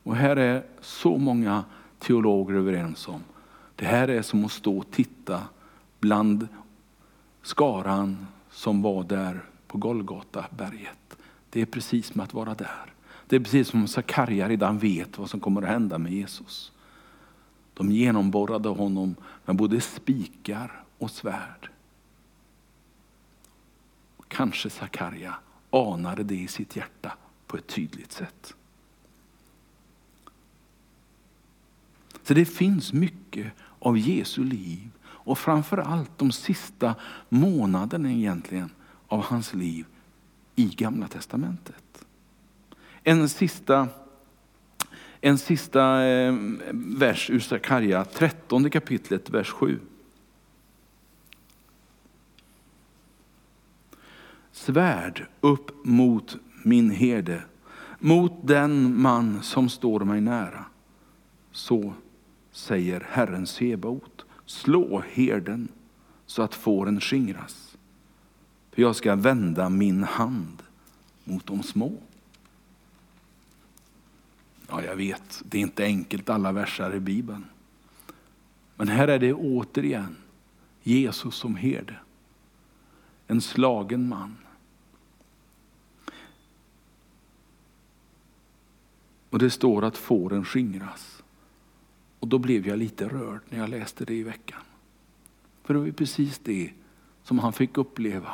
Och 0.04 0.16
här 0.16 0.36
är 0.36 0.64
så 0.82 1.18
många 1.18 1.64
teologer 2.00 2.56
överens 2.56 3.08
om. 3.08 3.24
Det 3.76 3.86
här 3.86 4.08
är 4.08 4.22
som 4.22 4.46
att 4.46 4.52
stå 4.52 4.78
och 4.78 4.92
titta 4.92 5.44
bland 6.00 6.48
skaran 7.42 8.28
som 8.52 8.82
var 8.82 9.04
där 9.04 9.44
på 9.68 9.78
Golgata 9.78 10.46
berget. 10.50 11.18
Det 11.50 11.62
är 11.62 11.66
precis 11.66 12.08
som 12.08 12.22
att 12.22 12.34
vara 12.34 12.54
där. 12.54 12.94
Det 13.28 13.36
är 13.36 13.40
precis 13.40 13.68
som 13.68 13.88
Sakarja 13.88 14.50
redan 14.50 14.80
vet 14.80 15.18
vad 15.18 15.30
som 15.30 15.40
kommer 15.40 15.62
att 15.62 15.70
hända 15.70 15.98
med 15.98 16.12
Jesus. 16.12 16.72
De 17.74 17.92
genomborrade 17.92 18.70
honom 18.70 19.16
med 19.46 19.56
både 19.56 19.82
spikar 19.82 20.84
och 20.98 21.12
svärd. 21.12 21.70
Kanske 24.28 24.70
Sakarja 24.70 25.36
anade 25.76 26.24
det 26.24 26.36
i 26.36 26.48
sitt 26.48 26.76
hjärta 26.76 27.18
på 27.48 27.58
ett 27.58 27.68
tydligt 27.68 28.12
sätt. 28.12 28.56
Så 32.24 32.34
det 32.34 32.46
finns 32.46 32.94
mycket 32.94 33.52
av 33.80 33.98
Jesu 33.98 34.44
liv 34.44 34.90
och 35.06 35.40
framför 35.40 35.78
allt 35.78 36.18
de 36.18 36.32
sista 36.32 36.96
månaderna 37.30 38.12
egentligen 38.12 38.70
av 39.08 39.22
hans 39.22 39.54
liv 39.54 39.86
i 40.56 40.66
Gamla 40.66 41.08
Testamentet. 41.08 42.06
En 43.04 43.30
sista, 43.30 43.88
en 45.22 45.38
sista 45.38 46.04
eh, 46.04 46.36
vers 46.74 47.30
ur 47.30 47.40
Sakarja, 47.40 48.06
13 48.06 48.70
kapitlet, 48.70 49.30
vers 49.30 49.50
7. 49.50 49.80
Svärd 54.56 55.26
upp 55.42 55.86
mot 55.86 56.38
min 56.64 56.90
herde, 56.90 57.44
mot 58.00 58.48
den 58.48 59.02
man 59.02 59.44
som 59.44 59.70
står 59.70 60.00
mig 60.00 60.22
nära. 60.22 60.66
Så 61.52 61.94
säger 62.52 63.08
Herren 63.10 63.48
Sebaot, 63.48 64.26
slå 64.46 65.04
herden 65.14 65.68
så 66.26 66.42
att 66.42 66.56
fåren 66.56 67.02
skingras. 67.02 67.78
För 68.72 68.82
jag 68.82 68.96
ska 68.96 69.16
vända 69.16 69.70
min 69.70 70.04
hand 70.04 70.64
mot 71.24 71.46
de 71.46 71.64
små. 71.64 71.94
Ja, 74.70 74.84
jag 74.84 74.96
vet, 74.96 75.42
det 75.46 75.58
är 75.58 75.62
inte 75.62 75.84
enkelt 75.84 76.30
alla 76.30 76.52
versar 76.52 76.96
i 76.96 77.00
Bibeln. 77.00 77.46
Men 78.76 78.88
här 78.88 79.08
är 79.08 79.20
det 79.20 79.34
återigen 79.34 80.16
Jesus 80.84 81.36
som 81.36 81.56
herde. 81.56 81.96
En 83.28 83.42
slagen 83.42 84.10
man. 84.10 84.36
Och 89.36 89.40
det 89.40 89.50
står 89.50 89.86
att 89.86 89.98
fåren 89.98 90.46
skingras. 90.46 91.24
Och 92.20 92.28
då 92.28 92.38
blev 92.38 92.68
jag 92.68 92.80
lite 92.80 93.08
rörd 93.08 93.40
när 93.50 93.60
jag 93.60 93.70
läste 93.70 94.06
det 94.06 94.14
i 94.14 94.24
veckan. 94.24 94.60
För 95.64 95.74
det 95.74 95.80
var 95.80 95.92
precis 95.92 96.40
det 96.44 96.72
som 97.24 97.40
han 97.40 97.54
fick 97.54 97.78
uppleva. 97.78 98.30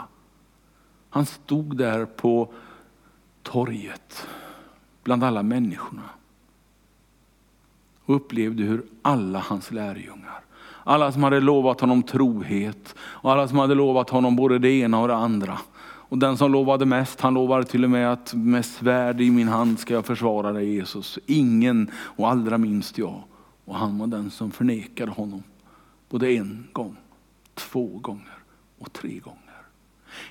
Han 1.10 1.26
stod 1.26 1.78
där 1.78 2.06
på 2.06 2.54
torget 3.44 4.28
bland 5.04 5.24
alla 5.24 5.44
människorna 5.44 6.10
och 8.06 8.16
upplevde 8.16 8.64
hur 8.64 8.86
alla 9.02 9.40
hans 9.40 9.72
lärjungar, 9.72 10.42
alla 10.84 11.12
som 11.12 11.24
hade 11.24 11.40
lovat 11.40 11.82
honom 11.82 12.04
trohet 12.04 12.96
och 13.00 13.32
alla 13.32 13.48
som 13.48 13.58
hade 13.58 13.76
lovat 13.76 14.10
honom 14.10 14.36
både 14.36 14.60
det 14.60 14.70
ena 14.72 15.00
och 15.00 15.08
det 15.08 15.16
andra. 15.16 15.60
Och 16.12 16.18
den 16.18 16.38
som 16.38 16.52
lovade 16.52 16.86
mest, 16.86 17.22
han 17.22 17.34
lovade 17.34 17.64
till 17.64 17.84
och 17.84 17.90
med 17.90 18.12
att 18.12 18.34
med 18.34 18.66
svärd 18.66 19.22
i 19.22 19.32
min 19.32 19.48
hand 19.48 19.80
ska 19.80 19.94
jag 19.94 20.06
försvara 20.06 20.52
dig 20.52 20.74
Jesus. 20.74 21.20
Ingen 21.26 21.92
och 21.94 22.30
allra 22.30 22.58
minst 22.58 22.98
jag. 22.98 23.24
Och 23.66 23.76
han 23.76 23.98
var 23.98 24.08
den 24.08 24.32
som 24.32 24.52
förnekade 24.52 25.12
honom 25.12 25.44
både 26.10 26.32
en 26.32 26.68
gång, 26.74 26.96
två 27.54 27.88
gånger 27.88 28.38
och 28.80 28.94
tre 28.94 29.20
gånger. 29.20 29.62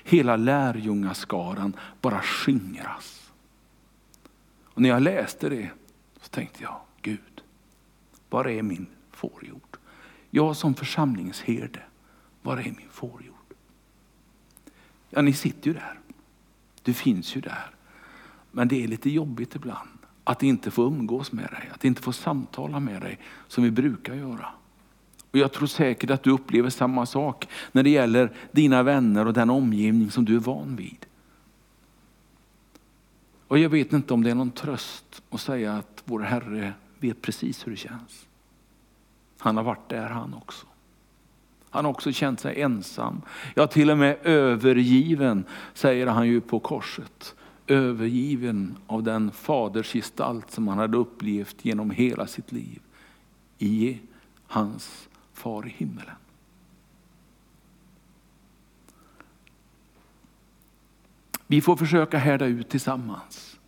Hela 0.03 0.35
lärjungaskaran 0.35 1.75
bara 2.01 2.21
skingras. 2.21 3.31
Och 4.63 4.81
när 4.81 4.89
jag 4.89 5.01
läste 5.01 5.49
det 5.49 5.69
så 6.21 6.29
tänkte 6.29 6.63
jag, 6.63 6.81
Gud, 7.01 7.41
var 8.29 8.47
är 8.47 8.61
min 8.61 8.87
fårjord? 9.11 9.77
Jag 10.29 10.55
som 10.55 10.73
församlingsherde, 10.73 11.81
var 12.41 12.57
är 12.57 12.63
min 12.63 12.89
fårjord? 12.91 13.30
Ja, 15.13 15.21
ni 15.21 15.33
sitter 15.33 15.67
ju 15.67 15.73
där. 15.73 15.99
Du 16.83 16.93
finns 16.93 17.35
ju 17.35 17.41
där. 17.41 17.75
Men 18.51 18.67
det 18.67 18.83
är 18.83 18.87
lite 18.87 19.09
jobbigt 19.09 19.55
ibland 19.55 19.89
att 20.23 20.43
inte 20.43 20.71
få 20.71 20.87
umgås 20.87 21.31
med 21.31 21.49
dig, 21.49 21.69
att 21.73 21.85
inte 21.85 22.01
få 22.01 22.13
samtala 22.13 22.79
med 22.79 23.01
dig 23.01 23.19
som 23.47 23.63
vi 23.63 23.71
brukar 23.71 24.13
göra. 24.13 24.47
Och 25.31 25.37
Jag 25.37 25.51
tror 25.51 25.67
säkert 25.67 26.09
att 26.09 26.23
du 26.23 26.31
upplever 26.31 26.69
samma 26.69 27.05
sak 27.05 27.47
när 27.71 27.83
det 27.83 27.89
gäller 27.89 28.31
dina 28.51 28.83
vänner 28.83 29.27
och 29.27 29.33
den 29.33 29.49
omgivning 29.49 30.11
som 30.11 30.25
du 30.25 30.35
är 30.35 30.39
van 30.39 30.75
vid. 30.75 31.05
Och 33.47 33.59
Jag 33.59 33.69
vet 33.69 33.93
inte 33.93 34.13
om 34.13 34.23
det 34.23 34.31
är 34.31 34.35
någon 34.35 34.51
tröst 34.51 35.21
att 35.29 35.41
säga 35.41 35.73
att 35.73 36.03
vår 36.05 36.19
Herre 36.19 36.73
vet 36.99 37.21
precis 37.21 37.67
hur 37.67 37.71
det 37.71 37.77
känns. 37.77 38.27
Han 39.37 39.57
har 39.57 39.63
varit 39.63 39.89
där 39.89 40.09
han 40.09 40.33
också. 40.33 40.65
Han 41.71 41.85
har 41.85 41.91
också 41.91 42.11
känt 42.11 42.39
sig 42.39 42.61
ensam. 42.61 43.21
Ja, 43.55 43.67
till 43.67 43.89
och 43.89 43.97
med 43.97 44.17
övergiven, 44.23 45.43
säger 45.73 46.07
han 46.07 46.27
ju 46.27 46.41
på 46.41 46.59
korset. 46.59 47.35
Övergiven 47.67 48.77
av 48.87 49.03
den 49.03 49.31
fadersgestalt 49.31 50.51
som 50.51 50.67
han 50.67 50.77
hade 50.77 50.97
upplevt 50.97 51.65
genom 51.65 51.91
hela 51.91 52.27
sitt 52.27 52.51
liv. 52.51 52.79
I 53.57 53.99
hans 54.47 55.09
far 55.33 55.67
i 55.67 55.69
himmelen. 55.69 56.15
Vi 61.47 61.61
får 61.61 61.75
försöka 61.75 62.17
härda 62.17 62.45
ut 62.45 62.69
tillsammans 62.69 63.59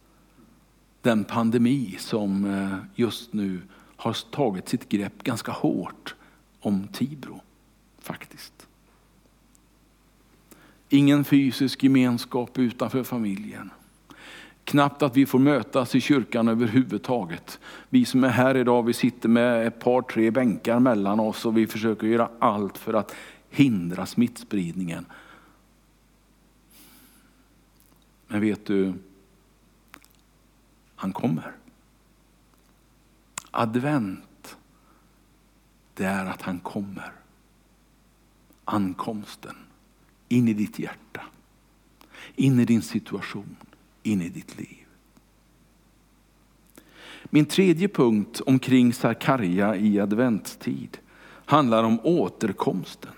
den 1.01 1.23
pandemi 1.23 1.95
som 1.99 2.45
eh, 2.45 2.77
just 2.95 3.33
nu 3.33 3.61
har 3.95 4.31
tagit 4.31 4.69
sitt 4.69 4.89
grepp 4.89 5.23
ganska 5.23 5.51
hårt 5.51 6.15
om 6.59 6.87
Tibro. 6.87 7.41
Faktiskt. 8.03 8.67
Ingen 10.89 11.23
fysisk 11.23 11.83
gemenskap 11.83 12.59
utanför 12.59 13.03
familjen. 13.03 13.69
Knappt 14.63 15.01
att 15.01 15.17
vi 15.17 15.25
får 15.25 15.39
mötas 15.39 15.95
i 15.95 16.01
kyrkan 16.01 16.47
överhuvudtaget. 16.47 17.59
Vi 17.89 18.05
som 18.05 18.23
är 18.23 18.29
här 18.29 18.57
idag, 18.57 18.83
vi 18.83 18.93
sitter 18.93 19.29
med 19.29 19.67
ett 19.67 19.79
par, 19.79 20.01
tre 20.01 20.31
bänkar 20.31 20.79
mellan 20.79 21.19
oss 21.19 21.45
och 21.45 21.57
vi 21.57 21.67
försöker 21.67 22.07
göra 22.07 22.29
allt 22.39 22.77
för 22.77 22.93
att 22.93 23.15
hindra 23.49 24.05
smittspridningen. 24.05 25.05
Men 28.27 28.41
vet 28.41 28.65
du, 28.65 28.93
han 30.95 31.13
kommer. 31.13 31.51
Advent, 33.51 34.57
det 35.93 36.05
är 36.05 36.25
att 36.25 36.41
han 36.41 36.59
kommer. 36.59 37.22
Ankomsten 38.65 39.55
in 40.29 40.47
i 40.47 40.53
ditt 40.53 40.79
hjärta, 40.79 41.21
in 42.35 42.59
i 42.59 42.65
din 42.65 42.81
situation, 42.81 43.55
in 44.03 44.21
i 44.21 44.29
ditt 44.29 44.57
liv. 44.57 44.85
Min 47.23 47.45
tredje 47.45 47.87
punkt 47.87 48.41
omkring 48.45 48.93
Sakarja 48.93 49.75
i 49.75 49.99
adventstid 49.99 50.97
handlar 51.45 51.83
om 51.83 51.99
återkomsten. 52.03 53.11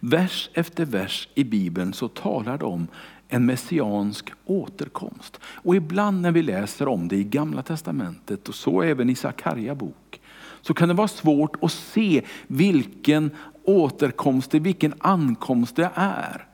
Vers 0.00 0.50
efter 0.54 0.84
vers 0.84 1.28
i 1.34 1.44
Bibeln 1.44 1.92
så 1.92 2.08
talar 2.08 2.58
det 2.58 2.64
om 2.64 2.88
en 3.28 3.46
messiansk 3.46 4.30
återkomst. 4.44 5.40
Och 5.44 5.76
ibland 5.76 6.20
när 6.20 6.32
vi 6.32 6.42
läser 6.42 6.88
om 6.88 7.08
det 7.08 7.16
i 7.16 7.24
Gamla 7.24 7.62
Testamentet 7.62 8.48
och 8.48 8.54
så 8.54 8.82
även 8.82 9.10
i 9.10 9.14
Sakarja 9.14 9.74
bok, 9.74 10.20
så 10.62 10.74
kan 10.74 10.88
det 10.88 10.94
vara 10.94 11.08
svårt 11.08 11.64
att 11.64 11.72
se 11.72 12.22
vilken 12.46 13.30
återkomst, 13.66 14.54
vilken 14.54 14.94
ankomst 14.98 15.76
det 15.76 15.90
är. 15.94 16.46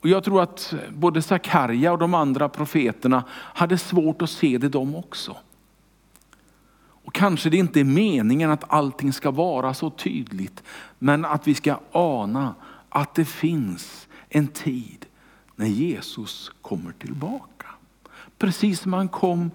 Och 0.00 0.08
jag 0.08 0.24
tror 0.24 0.42
att 0.42 0.74
både 0.90 1.22
Sakarja 1.22 1.92
och 1.92 1.98
de 1.98 2.14
andra 2.14 2.48
profeterna 2.48 3.24
hade 3.30 3.78
svårt 3.78 4.22
att 4.22 4.30
se 4.30 4.58
det 4.58 4.68
de 4.68 4.94
också. 4.94 5.36
Och 7.04 7.14
kanske 7.14 7.50
det 7.50 7.56
inte 7.56 7.80
är 7.80 7.84
meningen 7.84 8.50
att 8.50 8.64
allting 8.68 9.12
ska 9.12 9.30
vara 9.30 9.74
så 9.74 9.90
tydligt, 9.90 10.62
men 10.98 11.24
att 11.24 11.48
vi 11.48 11.54
ska 11.54 11.80
ana 11.92 12.54
att 12.88 13.14
det 13.14 13.24
finns 13.24 14.08
en 14.28 14.48
tid 14.48 15.06
när 15.56 15.66
Jesus 15.66 16.52
kommer 16.62 16.92
tillbaka. 16.92 17.66
Precis 18.38 18.80
som 18.80 18.92
han 18.92 19.08
kom 19.08 19.50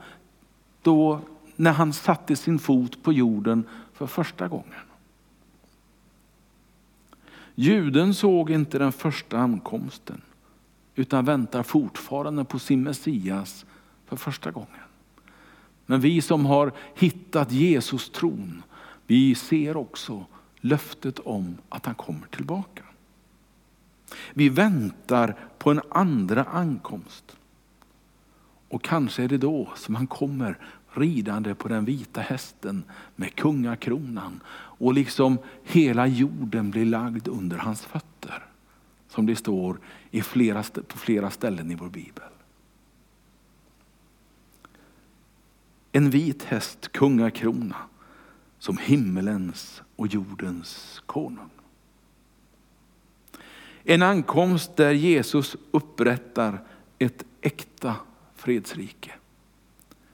då 0.81 1.19
när 1.55 1.71
han 1.71 1.93
satte 1.93 2.35
sin 2.35 2.59
fot 2.59 3.03
på 3.03 3.13
jorden 3.13 3.63
för 3.93 4.07
första 4.07 4.47
gången. 4.47 4.79
Juden 7.55 8.13
såg 8.13 8.51
inte 8.51 8.79
den 8.79 8.91
första 8.91 9.37
ankomsten 9.37 10.21
utan 10.95 11.25
väntar 11.25 11.63
fortfarande 11.63 12.45
på 12.45 12.59
sin 12.59 12.83
Messias 12.83 13.65
för 14.05 14.15
första 14.15 14.51
gången. 14.51 14.69
Men 15.85 16.01
vi 16.01 16.21
som 16.21 16.45
har 16.45 16.71
hittat 16.95 17.51
Jesus 17.51 18.09
tron, 18.09 18.63
vi 19.07 19.35
ser 19.35 19.77
också 19.77 20.25
löftet 20.61 21.19
om 21.19 21.57
att 21.69 21.85
han 21.85 21.95
kommer 21.95 22.27
tillbaka. 22.27 22.83
Vi 24.33 24.49
väntar 24.49 25.35
på 25.57 25.71
en 25.71 25.81
andra 25.89 26.43
ankomst. 26.43 27.37
Och 28.69 28.83
kanske 28.83 29.23
är 29.23 29.27
det 29.27 29.37
då 29.37 29.73
som 29.75 29.95
han 29.95 30.07
kommer 30.07 30.57
ridande 30.93 31.55
på 31.55 31.67
den 31.67 31.85
vita 31.85 32.21
hästen 32.21 32.83
med 33.15 33.35
kungakronan 33.35 34.39
och 34.53 34.93
liksom 34.93 35.37
hela 35.63 36.07
jorden 36.07 36.71
blir 36.71 36.85
lagd 36.85 37.27
under 37.27 37.57
hans 37.57 37.81
fötter. 37.81 38.45
Som 39.07 39.25
det 39.25 39.35
står 39.35 39.79
i 40.11 40.21
flera, 40.21 40.63
på 40.63 40.97
flera 40.97 41.31
ställen 41.31 41.71
i 41.71 41.75
vår 41.75 41.89
bibel. 41.89 42.23
En 45.91 46.09
vit 46.09 46.43
häst, 46.43 46.91
kungakrona, 46.91 47.75
som 48.59 48.77
himmelens 48.77 49.81
och 49.95 50.07
jordens 50.07 51.01
konung. 51.05 51.49
En 53.83 54.01
ankomst 54.01 54.75
där 54.75 54.91
Jesus 54.91 55.55
upprättar 55.71 56.61
ett 56.99 57.23
äkta 57.41 57.95
fredsrike. 58.35 59.11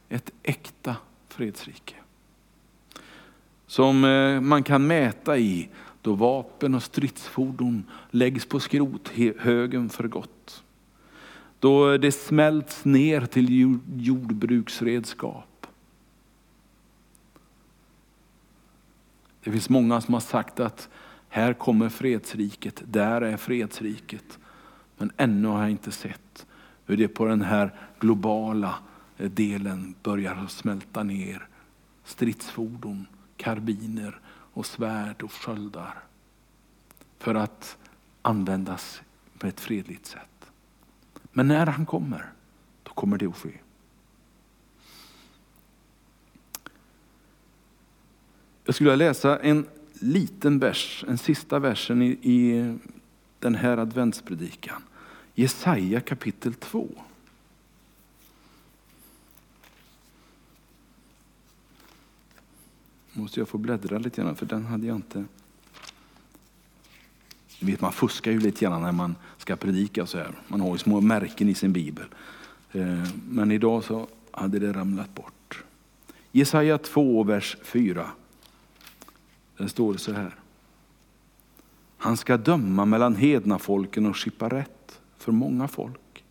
Ett 0.09 0.31
äkta 0.43 0.95
fredsrike. 1.27 1.95
Som 3.67 4.03
eh, 4.03 4.41
man 4.41 4.63
kan 4.63 4.87
mäta 4.87 5.37
i 5.37 5.69
då 6.01 6.13
vapen 6.13 6.75
och 6.75 6.83
stridsfordon 6.83 7.83
läggs 8.11 8.45
på 8.45 8.59
skrothögen 8.59 9.89
för 9.89 10.07
gott. 10.07 10.63
Då 11.59 11.97
det 11.97 12.11
smälts 12.11 12.85
ner 12.85 13.25
till 13.25 13.79
jordbruksredskap. 13.95 15.67
Det 19.43 19.51
finns 19.51 19.69
många 19.69 20.01
som 20.01 20.13
har 20.13 20.21
sagt 20.21 20.59
att 20.59 20.89
här 21.29 21.53
kommer 21.53 21.89
fredsriket, 21.89 22.83
där 22.85 23.21
är 23.21 23.37
fredsriket. 23.37 24.39
Men 24.97 25.11
ännu 25.17 25.47
har 25.47 25.61
jag 25.61 25.71
inte 25.71 25.91
sett 25.91 26.47
hur 26.85 26.97
det 26.97 27.07
på 27.07 27.25
den 27.25 27.41
här 27.41 27.73
globala 27.99 28.75
delen 29.27 29.95
börjar 30.03 30.47
smälta 30.47 31.03
ner 31.03 31.47
stridsfordon, 32.03 33.07
karbiner 33.37 34.19
och 34.29 34.65
svärd 34.65 35.23
och 35.23 35.31
sköldar. 35.31 36.03
För 37.17 37.35
att 37.35 37.77
användas 38.21 39.01
på 39.37 39.47
ett 39.47 39.59
fredligt 39.59 40.05
sätt. 40.05 40.51
Men 41.31 41.47
när 41.47 41.65
han 41.65 41.85
kommer, 41.85 42.25
då 42.83 42.91
kommer 42.91 43.17
det 43.17 43.25
att 43.25 43.37
ske. 43.37 43.51
Jag 48.65 48.75
skulle 48.75 48.89
vilja 48.89 49.07
läsa 49.07 49.39
en 49.39 49.65
liten 49.93 50.59
vers, 50.59 51.05
en 51.07 51.17
sista 51.17 51.59
versen 51.59 52.01
i, 52.01 52.09
i 52.21 52.77
den 53.39 53.55
här 53.55 53.77
adventspredikan. 53.77 54.81
Jesaja 55.35 56.01
kapitel 56.01 56.53
2. 56.53 56.87
Måste 63.19 63.39
jag 63.39 63.49
få 63.49 63.57
bläddra 63.57 63.97
lite 63.97 64.21
grann 64.21 64.35
för 64.35 64.45
den 64.45 64.65
hade 64.65 64.87
jag 64.87 64.95
inte. 64.95 65.25
vet, 67.59 67.81
man 67.81 67.91
fuskar 67.91 68.31
ju 68.31 68.39
lite 68.39 68.65
grann 68.65 68.81
när 68.81 68.91
man 68.91 69.15
ska 69.37 69.55
predika 69.55 70.05
så 70.05 70.17
här. 70.17 70.31
Man 70.47 70.61
har 70.61 70.71
ju 70.71 70.77
små 70.77 71.01
märken 71.01 71.49
i 71.49 71.53
sin 71.53 71.73
bibel. 71.73 72.05
Eh, 72.71 73.07
men 73.29 73.51
idag 73.51 73.83
så 73.83 74.07
hade 74.31 74.59
det 74.59 74.73
ramlat 74.73 75.15
bort. 75.15 75.63
Jesaja 76.31 76.77
2, 76.77 77.23
vers 77.23 77.57
4. 77.63 78.09
Där 79.57 79.67
står 79.67 79.93
det 79.93 79.99
så 79.99 80.13
här. 80.13 80.35
Han 81.97 82.17
ska 82.17 82.37
döma 82.37 82.85
mellan 82.85 83.15
hedna 83.15 83.59
folken 83.59 84.05
och 84.05 84.17
skippa 84.17 84.49
rätt 84.49 84.99
för 85.17 85.31
många 85.31 85.67
folk. 85.67 86.23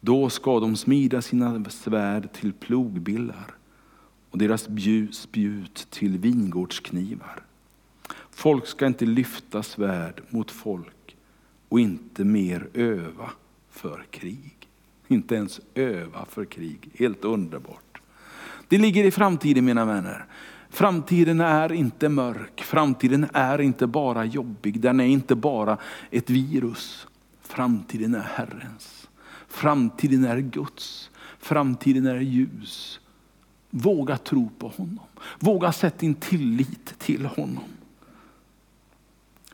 Då 0.00 0.30
ska 0.30 0.60
de 0.60 0.76
smida 0.76 1.22
sina 1.22 1.64
svärd 1.64 2.32
till 2.32 2.52
plogbillar 2.52 3.54
och 4.30 4.38
deras 4.38 4.68
spjut 5.12 5.86
till 5.90 6.18
vingårdsknivar. 6.18 7.42
Folk 8.30 8.66
ska 8.66 8.86
inte 8.86 9.06
lyfta 9.06 9.62
svärd 9.62 10.22
mot 10.28 10.50
folk 10.50 11.16
och 11.68 11.80
inte 11.80 12.24
mer 12.24 12.68
öva 12.74 13.30
för 13.70 14.04
krig. 14.10 14.56
Inte 15.08 15.34
ens 15.34 15.60
öva 15.74 16.24
för 16.24 16.44
krig. 16.44 16.88
Helt 16.94 17.24
underbart. 17.24 18.00
Det 18.68 18.78
ligger 18.78 19.04
i 19.04 19.10
framtiden 19.10 19.64
mina 19.64 19.84
vänner. 19.84 20.26
Framtiden 20.70 21.40
är 21.40 21.72
inte 21.72 22.08
mörk, 22.08 22.62
framtiden 22.62 23.26
är 23.32 23.60
inte 23.60 23.86
bara 23.86 24.24
jobbig, 24.24 24.80
den 24.80 25.00
är 25.00 25.04
inte 25.04 25.34
bara 25.34 25.78
ett 26.10 26.30
virus. 26.30 27.06
Framtiden 27.42 28.14
är 28.14 28.20
Herrens. 28.34 29.08
Framtiden 29.48 30.24
är 30.24 30.38
Guds. 30.38 31.10
Framtiden 31.38 32.06
är 32.06 32.20
ljus. 32.20 32.99
Våga 33.70 34.16
tro 34.16 34.50
på 34.58 34.68
honom. 34.68 35.06
Våga 35.38 35.72
sätta 35.72 35.98
din 35.98 36.14
tillit 36.14 36.98
till 36.98 37.26
honom. 37.26 37.64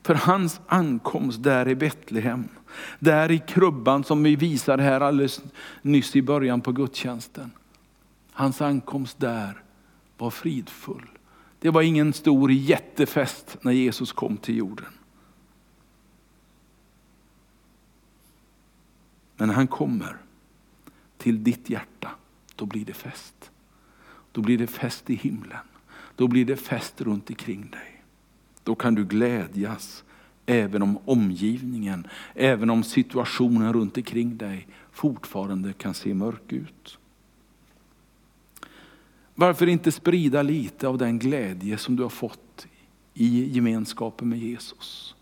För 0.03 0.15
hans 0.15 0.61
ankomst 0.67 1.43
där 1.43 1.69
i 1.69 1.75
Betlehem, 1.75 2.49
där 2.99 3.31
i 3.31 3.39
krubban 3.39 4.05
som 4.05 4.23
vi 4.23 4.37
visade 4.37 4.83
här 4.83 5.01
alldeles 5.01 5.43
nyss 5.83 6.17
i 6.17 6.23
början 6.23 6.61
på 6.61 6.73
gudstjänsten. 6.73 7.51
Hans 8.33 8.61
ankomst 8.61 9.19
där 9.19 9.63
var 10.19 10.31
fridfull. 10.31 11.07
Det 11.59 11.71
var 11.71 11.83
ingen 11.83 12.13
stor 12.13 12.53
jättefest 12.53 13.57
när 13.61 13.73
Jesus 13.73 14.13
kom 14.13 14.37
till 14.37 14.57
jorden. 14.57 14.93
Men 19.37 19.49
när 19.49 19.55
han 19.55 19.67
kommer 19.67 20.17
till 21.19 21.45
ditt 21.45 21.71
hjärta, 21.71 22.11
då 22.57 22.67
blir 22.67 22.85
det 22.85 22.93
fest. 22.93 23.51
Då 24.37 24.43
blir 24.43 24.59
det 24.59 24.67
fest 24.67 25.11
i 25.11 25.15
himlen. 25.15 25.59
Då 26.17 26.29
blir 26.29 26.45
det 26.45 26.57
fest 26.57 27.01
runt 27.01 27.31
omkring 27.31 27.71
dig. 27.71 28.03
Då 28.65 28.75
kan 28.75 28.95
du 28.95 29.05
glädjas 29.05 30.05
även 30.47 30.83
om 30.83 30.99
omgivningen, 31.05 32.07
även 32.35 32.71
om 32.71 32.83
situationen 32.83 33.73
runt 33.73 33.97
omkring 33.97 34.37
dig 34.37 34.69
fortfarande 34.93 35.73
kan 35.73 35.95
se 35.95 36.15
mörk 36.15 36.53
ut. 36.53 36.99
Varför 39.35 39.67
inte 39.67 39.93
sprida 39.93 40.43
lite 40.43 40.89
av 40.89 40.99
den 40.99 41.19
glädje 41.19 41.79
som 41.79 41.97
du 41.97 42.03
har 42.03 42.11
fått 42.11 42.67
i 43.15 43.51
gemenskapen 43.51 44.29
med 44.29 44.39
Jesus? 44.39 45.15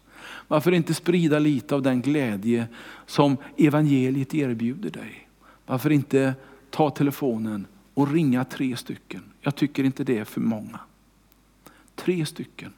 Varför 0.49 0.73
inte 0.73 0.95
sprida 0.95 1.39
lite 1.39 1.75
av 1.75 1.83
den 1.83 2.03
glädje 2.03 2.69
som 3.07 3.37
evangeliet 3.57 4.35
erbjuder 4.35 4.91
dig? 4.91 5.29
Varför 5.67 5.91
inte 5.91 6.35
ta 6.71 6.91
telefonen 6.91 7.67
och 7.95 8.13
ringa 8.13 8.45
tre 8.45 8.77
stycken? 8.77 9.23
Jag 9.41 9.57
tycker 9.57 9.85
inte 9.85 10.05
det 10.05 10.19
är 10.19 10.25
för 10.25 10.41
många. 10.41 10.81
Tre 11.95 12.27
stycken. 12.27 12.73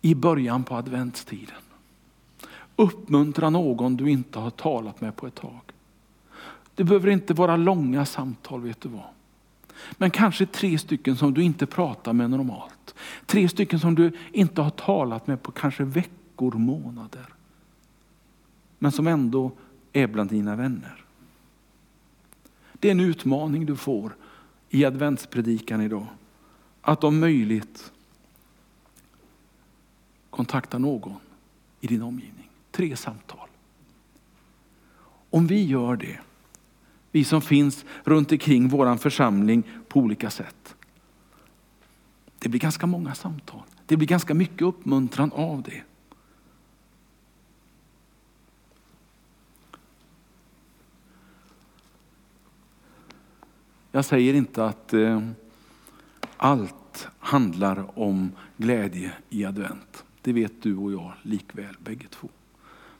I 0.00 0.14
början 0.14 0.64
på 0.64 0.74
adventstiden. 0.74 1.56
Uppmuntra 2.76 3.50
någon 3.50 3.96
du 3.96 4.10
inte 4.10 4.38
har 4.38 4.50
talat 4.50 5.00
med 5.00 5.16
på 5.16 5.26
ett 5.26 5.34
tag. 5.34 5.60
Det 6.74 6.84
behöver 6.84 7.10
inte 7.10 7.34
vara 7.34 7.56
långa 7.56 8.06
samtal, 8.06 8.60
vet 8.60 8.80
du 8.80 8.88
vad. 8.88 9.04
Men 9.92 10.10
kanske 10.10 10.46
tre 10.46 10.78
stycken 10.78 11.16
som 11.16 11.34
du 11.34 11.42
inte 11.42 11.66
pratar 11.66 12.12
med 12.12 12.30
normalt. 12.30 12.94
Tre 13.26 13.48
stycken 13.48 13.80
som 13.80 13.94
du 13.94 14.12
inte 14.32 14.62
har 14.62 14.70
talat 14.70 15.26
med 15.26 15.42
på 15.42 15.52
kanske 15.52 15.84
veckor, 15.84 16.52
månader. 16.52 17.26
Men 18.78 18.92
som 18.92 19.06
ändå 19.06 19.52
är 19.92 20.06
bland 20.06 20.30
dina 20.30 20.56
vänner. 20.56 21.01
Det 22.82 22.88
är 22.88 22.92
en 22.92 23.00
utmaning 23.00 23.66
du 23.66 23.76
får 23.76 24.16
i 24.70 24.84
adventspredikan 24.84 25.80
idag. 25.80 26.06
Att 26.80 27.04
om 27.04 27.20
möjligt 27.20 27.92
kontakta 30.30 30.78
någon 30.78 31.14
i 31.80 31.86
din 31.86 32.02
omgivning. 32.02 32.50
Tre 32.70 32.96
samtal. 32.96 33.48
Om 35.30 35.46
vi 35.46 35.64
gör 35.64 35.96
det 35.96 36.18
vi 37.10 37.24
som 37.24 37.42
finns 37.42 37.84
runt 38.04 38.32
omkring 38.32 38.68
vår 38.68 38.96
församling 38.96 39.62
på 39.88 40.00
olika 40.00 40.30
sätt. 40.30 40.74
Det 42.38 42.48
blir 42.48 42.60
ganska 42.60 42.86
många 42.86 43.14
samtal. 43.14 43.62
Det 43.86 43.96
blir 43.96 44.08
ganska 44.08 44.34
mycket 44.34 44.62
uppmuntran 44.62 45.32
av 45.32 45.62
det. 45.62 45.82
Jag 53.94 54.04
säger 54.04 54.34
inte 54.34 54.64
att 54.64 54.94
eh, 54.94 55.20
allt 56.36 57.08
handlar 57.18 57.98
om 57.98 58.32
glädje 58.56 59.12
i 59.30 59.44
advent. 59.44 60.04
Det 60.22 60.32
vet 60.32 60.62
du 60.62 60.76
och 60.76 60.92
jag 60.92 61.12
likväl 61.22 61.76
bägge 61.78 62.06
två. 62.10 62.28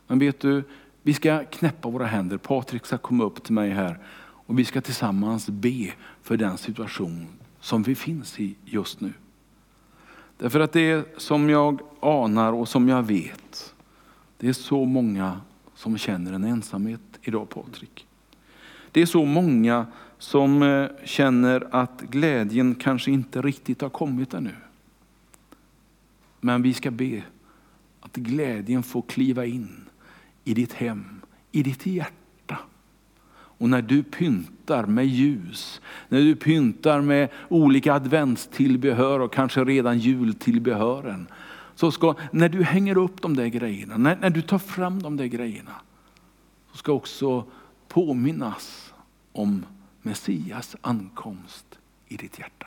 Men 0.07 0.19
vet 0.19 0.41
du, 0.41 0.63
vi 1.03 1.15
ska 1.15 1.45
knäppa 1.45 1.89
våra 1.89 2.07
händer. 2.07 2.37
Patrik 2.37 2.87
ska 2.87 2.99
komma 2.99 3.25
upp 3.25 3.43
till 3.43 3.53
mig 3.53 3.71
här 3.71 3.99
och 4.21 4.59
vi 4.59 4.65
ska 4.65 4.81
tillsammans 4.81 5.49
be 5.49 5.93
för 6.23 6.37
den 6.37 6.59
situation 6.59 7.27
som 7.61 7.83
vi 7.83 7.95
finns 7.95 8.41
i 8.41 8.55
just 8.65 9.01
nu. 9.01 9.13
Därför 10.39 10.61
att 10.61 10.73
det 10.73 10.91
är 10.91 11.05
som 11.17 11.51
jag 11.51 11.81
anar 12.01 12.53
och 12.53 12.69
som 12.69 12.89
jag 12.89 13.03
vet, 13.03 13.75
det 14.39 14.49
är 14.49 14.53
så 14.53 14.85
många 14.85 15.41
som 15.75 15.99
känner 15.99 16.33
en 16.33 16.45
ensamhet 16.45 17.01
idag 17.23 17.49
Patrik. 17.49 18.07
Det 18.93 19.03
är 19.03 19.07
så 19.07 19.25
många 19.25 19.87
som 20.19 20.63
eh, 20.63 20.87
känner 21.05 21.69
att 21.71 22.01
glädjen 22.01 22.75
kanske 22.75 23.11
inte 23.11 23.43
riktigt 23.43 23.81
har 23.81 23.89
kommit 23.89 24.35
ännu. 24.35 24.55
Men 26.41 26.63
vi 26.63 26.75
ska 26.75 26.91
be 26.91 27.23
att 28.01 28.17
glädjen 28.17 28.83
får 28.83 29.03
kliva 29.03 29.47
in 29.47 29.89
i 30.45 30.55
ditt 30.55 30.73
hem, 30.73 31.21
i 31.53 31.63
ditt 31.63 31.87
hjärta. 31.87 32.59
Och 33.33 33.69
när 33.69 33.83
du 33.83 34.03
pyntar 34.03 34.87
med 34.87 35.07
ljus, 35.07 35.81
när 36.09 36.21
du 36.21 36.37
pyntar 36.37 37.01
med 37.01 37.29
olika 37.49 37.95
adventstillbehör 37.95 39.21
och 39.21 39.33
kanske 39.33 39.65
redan 39.65 39.99
jultillbehören. 39.99 41.27
Så 41.75 41.91
ska, 41.91 42.15
när 42.33 42.49
du 42.49 42.63
hänger 42.63 42.99
upp 42.99 43.23
de 43.23 43.37
där 43.37 43.47
grejerna, 43.47 43.97
när, 43.97 44.17
när 44.17 44.31
du 44.31 44.43
tar 44.43 44.59
fram 44.59 45.03
de 45.03 45.17
där 45.17 45.27
grejerna, 45.27 45.75
så 46.73 46.79
ska 46.79 46.93
också 46.93 47.45
påminnas 47.93 48.95
om 49.33 49.67
Messias 50.03 50.77
ankomst 50.81 51.79
i 52.09 52.17
ditt 52.17 52.39
hjärta. 52.39 52.67